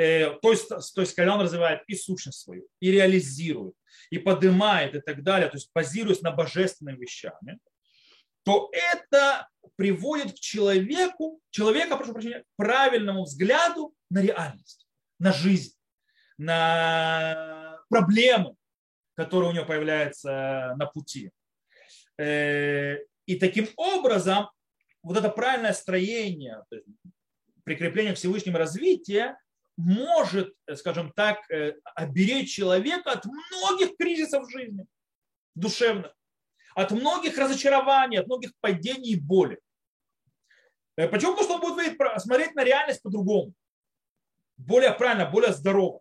[0.00, 3.74] Э, то есть, то есть когда он развивает и сущность свою, и реализирует,
[4.10, 7.58] и поднимает и так далее, то есть базируясь на божественных вещами,
[8.44, 14.86] то это приводит к человеку, человека, прошу прощения, правильному взгляду на реальность,
[15.18, 15.74] на жизнь,
[16.38, 18.56] на проблемы,
[19.14, 21.30] которые у него появляются на пути.
[22.18, 24.50] Э, и таким образом
[25.02, 26.62] вот это правильное строение,
[27.64, 29.38] прикрепление к Всевышнему развития
[29.76, 34.86] может, скажем так, э, оберечь человека от многих кризисов в жизни
[35.54, 36.12] душевных,
[36.80, 39.58] от многих разочарований, от многих падений и боли.
[40.96, 41.36] Э, почему?
[41.36, 43.52] Потому что он будет смотреть на реальность по-другому.
[44.56, 46.00] Более правильно, более здорово.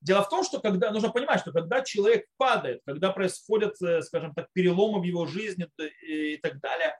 [0.00, 4.48] Дело в том, что когда, нужно понимать, что когда человек падает, когда происходят, скажем так,
[4.52, 5.66] переломы в его жизни
[6.06, 6.98] и так далее,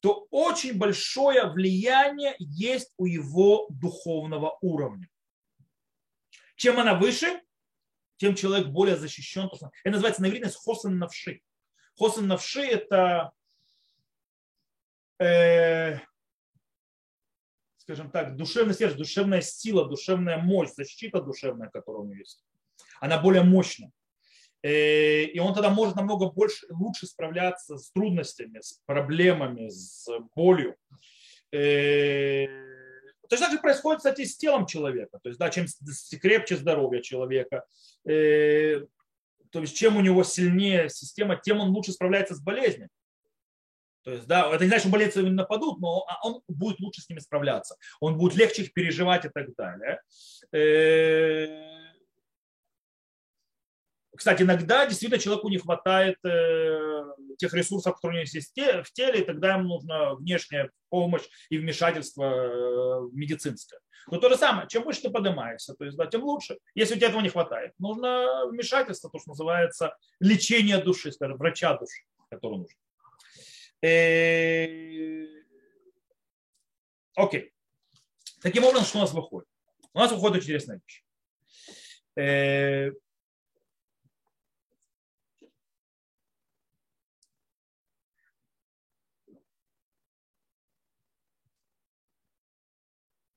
[0.00, 5.08] то очень большое влияние есть у его духовного уровня.
[6.56, 7.40] Чем она выше,
[8.22, 9.50] тем человек более защищен.
[9.82, 11.40] Это называется на иврите хосен навши.
[11.98, 13.32] Хосен навши– это,
[15.18, 15.98] э,
[17.78, 22.44] скажем так, душевный сердце, душевная сила, душевная мощь, защита душевная, которая у него есть.
[23.00, 23.90] Она более мощная.
[24.62, 30.76] Э, и он тогда может намного больше, лучше справляться с трудностями, с проблемами, с болью.
[31.50, 32.71] Э,
[33.32, 35.18] точно так же происходит, кстати, с телом человека.
[35.22, 35.64] То есть, да, чем
[36.20, 37.64] крепче здоровье человека,
[38.04, 38.84] э,
[39.50, 42.90] то есть чем у него сильнее система, тем он лучше справляется с болезнями.
[44.04, 47.08] То есть, да, это не значит, что болельцы нападут, но а он будет лучше с
[47.08, 47.76] ними справляться.
[48.00, 50.02] Он будет легче их переживать и так далее.
[54.14, 57.02] Кстати, иногда действительно человеку не хватает э,
[57.38, 61.56] тех ресурсов, которые у него есть в теле, и тогда ему нужна внешняя помощь и
[61.56, 63.78] вмешательство э, медицинское.
[64.10, 66.58] Но то же самое, чем выше ты поднимаешься, то есть, да, тем лучше.
[66.74, 71.78] Если у тебя этого не хватает, нужно вмешательство, то, что называется лечение души, скажем, врача
[71.78, 72.76] души, который нужен.
[73.82, 75.24] Э,
[77.14, 77.52] окей.
[78.42, 79.48] Таким образом, что у нас выходит?
[79.94, 81.04] У нас выходит интересная вещь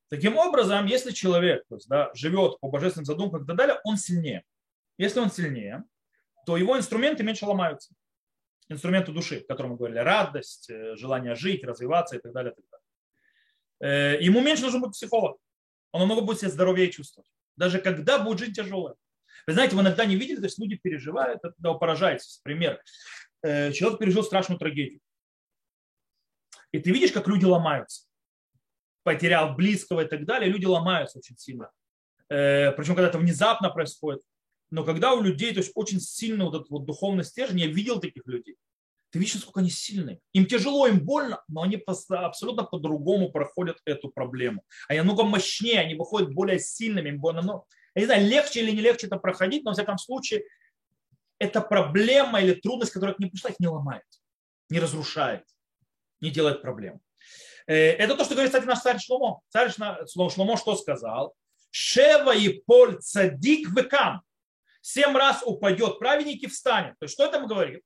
[0.10, 3.98] Таким образом, если человек то есть, да, живет по божественным задумкам и так далее, он
[3.98, 4.44] сильнее.
[4.98, 5.84] Если он сильнее,
[6.46, 7.94] то его инструменты меньше ломаются.
[8.70, 12.54] Инструменты души, о котором мы говорили, радость, э, желание жить, развиваться и так далее.
[12.54, 14.18] И так далее.
[14.20, 15.38] Э, ему меньше нужен будет психолог.
[15.92, 17.30] Он намного будет себя здоровее чувствовать.
[17.58, 18.96] Даже когда будет жизнь тяжелая.
[19.48, 22.40] Вы знаете, вы иногда не видели, то есть люди переживают, это поражаетесь.
[22.44, 22.82] Пример.
[23.44, 25.00] Э, человек пережил страшную трагедию.
[26.72, 28.08] И ты видишь, как люди ломаются.
[29.06, 31.70] Потерял близкого и так далее, люди ломаются очень сильно.
[32.28, 34.24] Э, Причем, когда это внезапно происходит.
[34.72, 38.00] Но когда у людей, то есть очень сильно вот этот вот духовный стержень, я видел
[38.00, 38.58] таких людей.
[39.12, 40.20] Ты видишь, насколько они сильные.
[40.34, 41.80] Им тяжело, им больно, но они
[42.10, 44.64] абсолютно по-другому проходят эту проблему.
[44.88, 47.44] Они намного мощнее, они выходят более сильными, им больно.
[47.44, 50.46] Но, я не знаю, легче или не легче это проходить, но, в всяком случае,
[51.38, 54.04] эта проблема или трудность, которая к ним пришла, их не ломает,
[54.70, 55.44] не разрушает,
[56.22, 57.00] не делает проблем.
[57.68, 59.42] Э, это то, что говорит, кстати, наш царь Шломо.
[59.50, 61.36] Царь Шломо что сказал?
[61.72, 64.22] Шева и поль цадик векам.
[64.82, 66.98] Семь раз упадет праведник и встанет.
[67.00, 67.82] То есть что это мы говорим?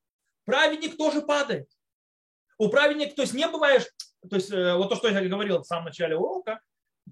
[0.50, 1.68] праведник тоже падает.
[2.58, 3.86] У праведника, то есть не бываешь,
[4.28, 6.60] то есть э, вот то, что я говорил в самом начале урока,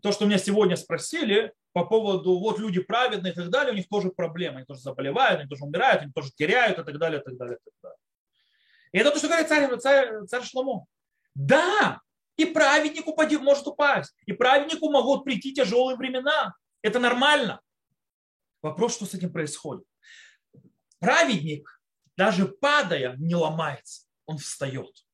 [0.02, 3.88] то, что меня сегодня спросили по поводу, вот люди праведные и так далее, у них
[3.88, 7.24] тоже проблемы, они тоже заболевают, они тоже умирают, они тоже теряют и так далее, и
[7.24, 7.98] так далее, и так далее.
[8.92, 10.86] И это то, что говорит царь, царь, царь Шломо.
[11.36, 12.02] Да,
[12.38, 16.54] и праведнику может упасть, и праведнику могут прийти тяжелые времена.
[16.82, 17.62] Это нормально.
[18.62, 19.86] Вопрос, что с этим происходит.
[21.00, 21.82] Праведник
[22.16, 25.06] даже падая, не ломается, он встает.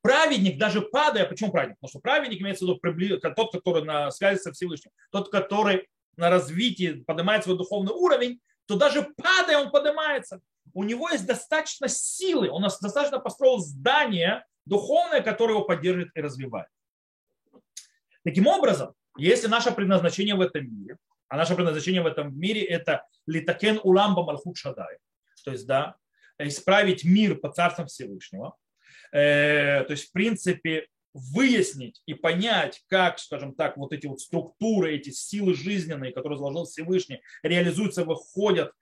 [0.00, 1.76] Праведник, даже падая, почему праведник?
[1.80, 6.30] Потому что праведник имеется в виду тот, который на связи со Всевышним, тот, который на
[6.30, 10.40] развитии поднимает свой духовный уровень, то даже падая он поднимается.
[10.72, 16.68] У него есть достаточно силы, он достаточно построил здание духовное, которое его поддерживает и развивает.
[18.24, 20.96] Таким образом, если наше предназначение в этом мире,
[21.28, 24.98] а наше предназначение в этом мире это литакен уламба малхут шадай,
[25.44, 25.96] то есть, да,
[26.38, 28.54] исправить мир по царствам Всевышнего.
[29.12, 34.94] Э, то есть, в принципе, выяснить и понять, как, скажем так, вот эти вот структуры,
[34.94, 38.72] эти силы жизненные, которые заложил Всевышний, реализуются, выходят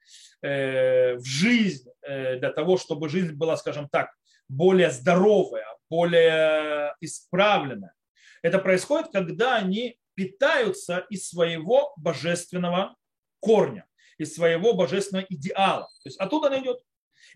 [0.42, 4.10] э, в жизнь э, для того, чтобы жизнь была, скажем так,
[4.48, 7.94] более здоровая, более исправленная.
[8.42, 12.96] Это происходит, когда они питаются из своего божественного
[13.40, 13.86] корня,
[14.18, 15.88] из своего божественного идеала.
[16.02, 16.78] То есть оттуда она идет.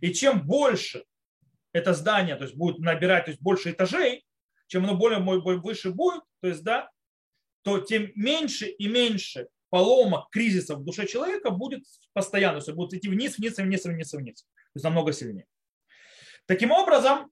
[0.01, 1.05] И чем больше
[1.73, 4.25] это здание то есть, будет набирать то есть, больше этажей,
[4.67, 6.91] чем оно более выше будет, то есть, да,
[7.63, 12.61] то тем меньше и меньше поломок, кризисов в душе человека будет постоянно.
[12.61, 14.43] То есть будет идти вниз, вниз, вниз, вниз, вниз.
[14.43, 15.47] То есть намного сильнее.
[16.47, 17.31] Таким образом,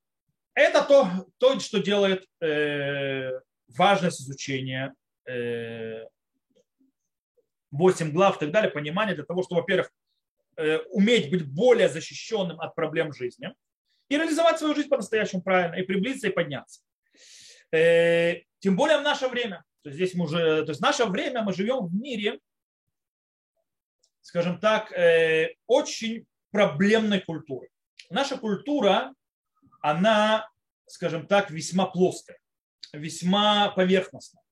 [0.58, 4.94] это то, то что делает э, важность изучения
[5.26, 6.04] э,
[7.70, 9.90] 8 глав и так далее, понимание для того, чтобы, во-первых,
[10.58, 13.54] Э, уметь быть более защищенным от проблем жизни
[14.08, 16.80] и реализовать свою жизнь по-настоящему правильно, и приблизиться, и подняться.
[17.70, 19.62] Э, тем более в наше время.
[19.82, 22.40] То есть здесь мы уже, то есть в наше время мы живем в мире,
[24.20, 27.68] скажем так, э, очень проблемной культуры.
[28.10, 29.14] Наша культура,
[29.80, 30.48] она,
[30.86, 32.38] скажем так, весьма плоская,
[32.92, 34.42] весьма поверхностная.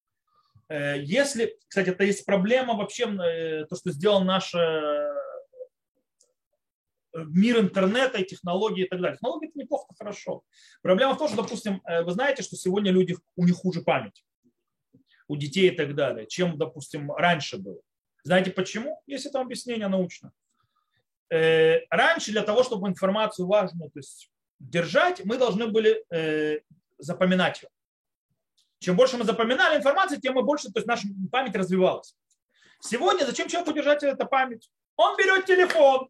[0.69, 3.07] Если, кстати, это есть проблема вообще,
[3.67, 5.15] то, что сделал наша
[7.25, 9.17] мир интернета и технологии и так далее.
[9.17, 10.43] Технологии это неплохо, хорошо.
[10.83, 14.25] Проблема в том, что, допустим, э, вы знаете, что сегодня люди, у них хуже память,
[15.29, 17.81] у детей и так далее, чем, допустим, раньше было.
[18.23, 19.01] Знаете почему?
[19.07, 20.33] Есть это объяснение научно.
[21.31, 26.61] Э, раньше для того, чтобы информацию важную то есть, держать, мы должны были э,
[26.99, 27.69] запоминать ее.
[28.79, 32.17] Чем больше мы запоминали информацию, тем мы больше, то есть наша память развивалась.
[32.81, 34.71] Сегодня зачем человеку держать эту память?
[34.97, 36.09] Он берет телефон,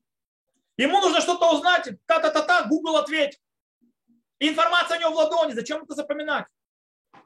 [0.77, 3.41] Ему нужно что-то узнать, та-та-та-та, Google ответь.
[4.39, 6.47] Информация у него в ладони, зачем это запоминать?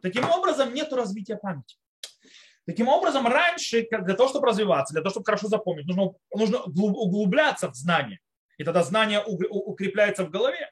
[0.03, 1.77] Таким образом, нет развития памяти.
[2.65, 7.69] Таким образом, раньше, для того, чтобы развиваться, для того, чтобы хорошо запомнить, нужно, нужно углубляться
[7.69, 8.21] в знания.
[8.59, 10.71] И тогда знание укрепляется в голове.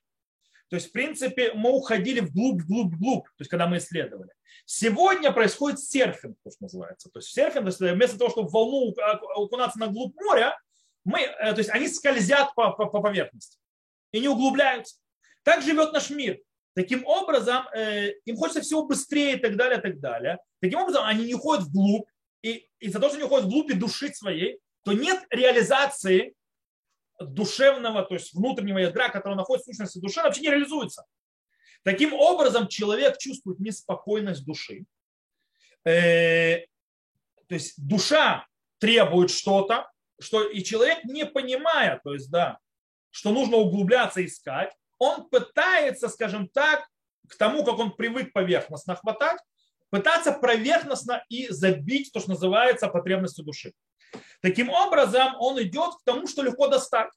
[0.68, 4.30] То есть, в принципе, мы уходили вглубь, вглубь, вглубь, то есть, когда мы исследовали.
[4.66, 7.08] Сегодня происходит серфинг, то, что называется.
[7.10, 8.94] То есть, серфинг, то есть, вместо того, чтобы в волну
[9.34, 10.58] окунаться на глубь моря,
[11.04, 13.58] мы, э, то есть они скользят по, по, по поверхности
[14.12, 14.96] и не углубляются.
[15.42, 16.38] Так живет наш мир.
[16.74, 20.38] Таким образом, э, им хочется всего быстрее и так далее, и так далее.
[20.60, 22.06] Таким образом, они не уходят вглубь.
[22.42, 26.34] И из-за того, что они уходят вглубь и души своей, то нет реализации
[27.20, 31.04] душевного, то есть внутреннего ядра, который находится в сущности души, вообще не реализуется.
[31.82, 34.84] Таким образом, человек чувствует неспокойность души.
[35.84, 36.60] Э,
[37.46, 38.46] то есть душа
[38.78, 39.90] требует что-то,
[40.20, 42.58] что и человек, не понимая, то есть, да,
[43.10, 46.86] что нужно углубляться, искать, он пытается, скажем так,
[47.28, 49.40] к тому, как он привык поверхностно хватать,
[49.90, 53.72] пытаться поверхностно и забить то, что называется потребностью души.
[54.40, 57.10] Таким образом, он идет к тому, что легко достать.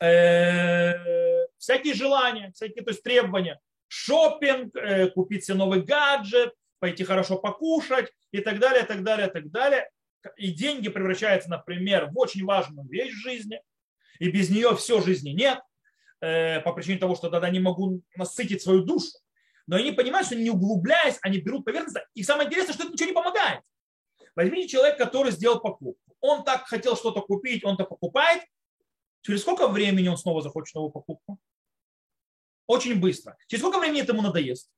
[0.00, 3.60] Э, всякие желания, всякие то есть требования.
[3.88, 9.50] Шопинг, э, купить себе новый гаджет, пойти хорошо покушать и так далее, так далее, так
[9.50, 9.90] далее.
[10.36, 13.60] И деньги превращаются, например, в очень важную вещь в жизни,
[14.18, 15.60] и без нее все жизни нет,
[16.20, 19.10] э, по причине того, что тогда не могу насытить свою душу.
[19.66, 21.96] Но они понимают, что не углубляясь, они берут поверхность.
[22.14, 23.60] И самое интересное, что это ничего не помогает.
[24.40, 26.14] Возьмите человека, который сделал покупку.
[26.20, 28.42] Он так хотел что-то купить, он то покупает.
[29.20, 31.38] Через сколько времени он снова захочет новую покупку?
[32.66, 33.36] Очень быстро.
[33.48, 34.70] Через сколько времени это ему надоест?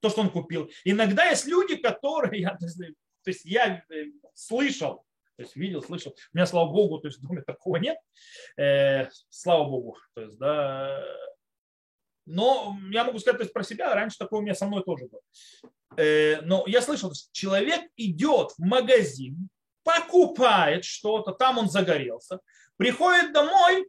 [0.00, 0.70] То, что он купил.
[0.84, 2.66] Иногда есть люди, которые, я, то
[3.26, 5.04] есть я э, слышал,
[5.36, 6.16] то есть видел, слышал.
[6.32, 7.98] У меня, слава богу, то есть в доме такого нет.
[8.56, 9.98] Э, слава богу.
[10.14, 11.04] То есть, да,
[12.26, 15.08] но я могу сказать то есть, про себя, раньше такое у меня со мной тоже
[15.08, 15.22] было.
[15.96, 19.48] Э, но я слышал, человек идет в магазин,
[19.82, 22.40] покупает что-то, там он загорелся,
[22.76, 23.88] приходит домой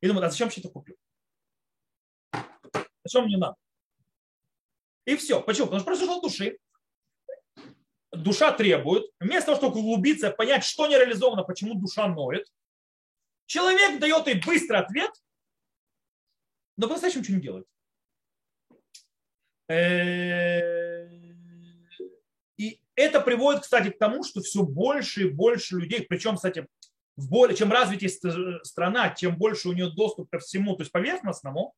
[0.00, 0.96] и думает, а зачем я это купил?
[3.04, 3.56] Зачем мне надо?
[5.06, 5.40] И все.
[5.40, 5.66] Почему?
[5.66, 6.58] Потому что произошел души.
[8.10, 9.04] Душа требует.
[9.20, 12.48] Вместо того, чтобы углубиться, понять, что не реализовано, почему душа ноет,
[13.46, 15.12] человек дает ей быстрый ответ–
[16.76, 17.66] но по-настоящему ничего не делает.
[19.68, 21.08] Э,
[22.56, 26.66] и это приводит, кстати, к тому, что все больше и больше людей, причем, кстати,
[27.16, 28.10] в более, чем развитее
[28.62, 31.74] страна, чем больше у нее доступ ко всему, то есть поверхностному,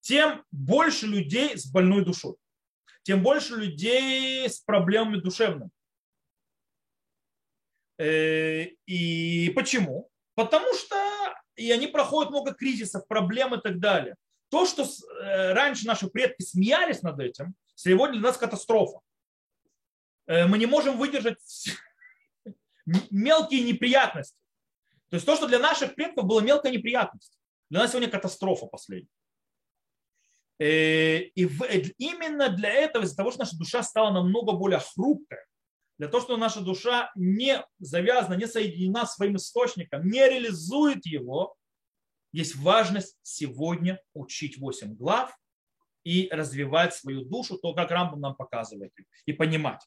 [0.00, 2.34] тем больше людей с больной душой,
[3.02, 5.70] тем больше людей с проблемами душевными.
[7.98, 10.10] Э, и почему?
[10.34, 10.96] Потому что
[11.56, 14.16] и они проходят много кризисов, проблем и так далее.
[14.50, 19.00] То, что э, раньше наши предки смеялись над этим, сегодня для нас катастрофа.
[20.26, 21.38] Э, мы не можем выдержать
[23.10, 24.38] мелкие неприятности.
[25.10, 27.38] То есть то, что для наших предков было мелкая неприятность,
[27.70, 29.08] для нас сегодня катастрофа последняя.
[30.58, 31.44] Э, и
[31.98, 35.44] именно для этого, из-за того, что наша душа стала намного более хрупкая,
[35.98, 41.56] для того, чтобы наша душа не завязана, не соединена своим источником, не реализует его,
[42.34, 45.36] есть важность сегодня учить 8 глав
[46.02, 48.92] и развивать свою душу, то, как Рамбам нам показывает,
[49.24, 49.80] и понимать.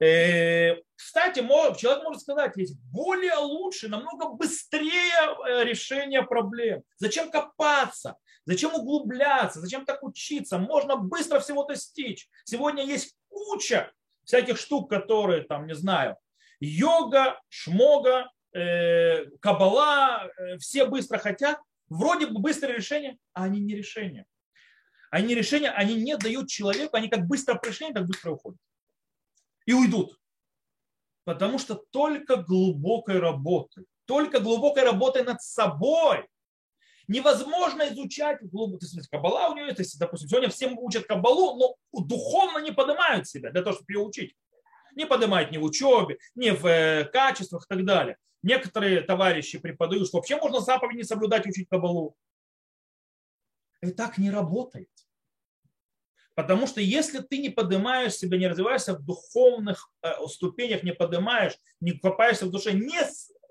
[0.00, 1.40] Э, кстати,
[1.78, 6.82] человек может сказать, есть более лучше, намного быстрее э, решение проблем.
[6.96, 8.16] Зачем копаться?
[8.46, 9.60] Зачем углубляться?
[9.60, 10.58] Зачем так учиться?
[10.58, 12.30] Можно быстро всего достичь.
[12.44, 13.92] Сегодня есть куча
[14.24, 16.16] всяких штук, которые, там, не знаю,
[16.60, 18.30] йога, шмога,
[19.40, 24.26] кабала, э, все быстро хотят, вроде бы быстрое решение, а они не решение.
[25.10, 28.60] Они не решения, они не дают человеку, они как быстро пришли, так быстро уходят.
[29.66, 30.18] И уйдут.
[31.24, 36.26] Потому что только глубокой работы, только глубокой работы над собой
[37.08, 38.86] невозможно изучать глубоко.
[39.10, 43.62] Кабала у нее, есть, допустим, сегодня всем учат кабалу, но духовно не поднимают себя для
[43.62, 44.34] того, чтобы ее учить.
[45.00, 48.18] Не поднимают ни в учебе, ни в э, качествах и так далее.
[48.42, 52.14] Некоторые товарищи преподают, что вообще можно заповедь не соблюдать, учить кабалу.
[53.80, 54.90] И так не работает.
[56.34, 61.56] Потому что если ты не поднимаешь себя, не развиваешься в духовных э, ступенях, не поднимаешь,
[61.80, 63.00] не копаешься в душе, не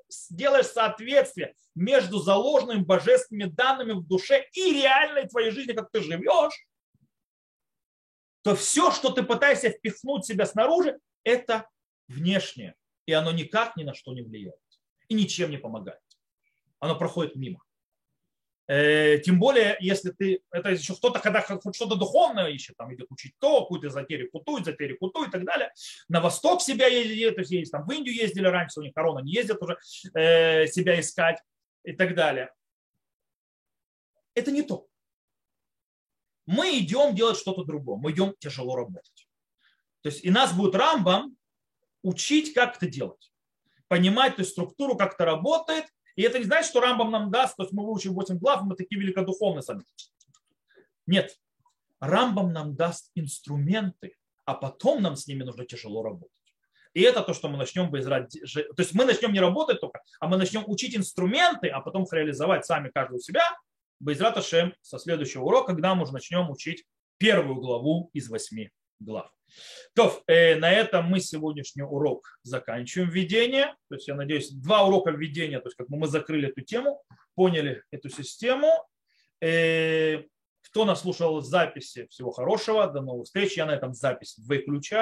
[0.08, 6.68] сделаешь соответствие между заложенными божественными данными в душе и реальной твоей жизни, как ты живешь,
[8.44, 11.68] то все, что ты пытаешься впихнуть себя снаружи, это
[12.08, 12.76] внешнее.
[13.06, 14.60] И оно никак ни на что не влияет
[15.10, 16.02] и ничем не помогает.
[16.80, 17.64] Оно проходит мимо.
[18.68, 23.34] Э, тем более, если ты, это еще кто-то, когда что-то духовное ищет, там идет учить
[23.40, 25.74] то, какую-то эзотерику ту, эзотерику ту и так далее.
[26.08, 29.20] На восток себя ездит, то есть, есть там в Индию ездили раньше, у них корона
[29.22, 29.80] не ездят уже
[30.14, 31.42] э, себя искать
[31.84, 32.54] и так далее.
[34.36, 34.88] Это не то.
[36.46, 39.19] Мы идем делать что-то другое, мы идем тяжело работать.
[40.02, 41.36] То есть и нас будет Рамбам
[42.02, 43.30] учить, как это делать
[43.90, 45.86] понимать то есть, структуру, как это работает.
[46.16, 48.76] И это не значит, что Рамбам нам даст, то есть мы выучим 8 глав, мы
[48.76, 49.84] такие великодуховные сами.
[51.06, 51.36] Нет.
[52.00, 56.32] Рамбам нам даст инструменты, а потом нам с ними нужно тяжело работать.
[56.94, 58.32] И это то, что мы начнем израть.
[58.32, 62.14] То есть мы начнем не работать только, а мы начнем учить инструменты, а потом их
[62.14, 63.44] реализовать сами каждый у себя.
[64.00, 66.86] Байзрат Ашем со следующего урока, когда мы уже начнем учить
[67.18, 69.32] первую главу из восьми глав.
[69.96, 73.76] То, э, на этом мы сегодняшний урок заканчиваем введение.
[73.90, 77.04] То есть, я надеюсь, два урока введения, то есть, как мы закрыли эту тему,
[77.36, 78.68] поняли эту систему.
[79.42, 80.24] Э,
[80.62, 83.58] кто нас слушал записи, всего хорошего, до новых встреч.
[83.58, 84.98] Я на этом запись выключаю.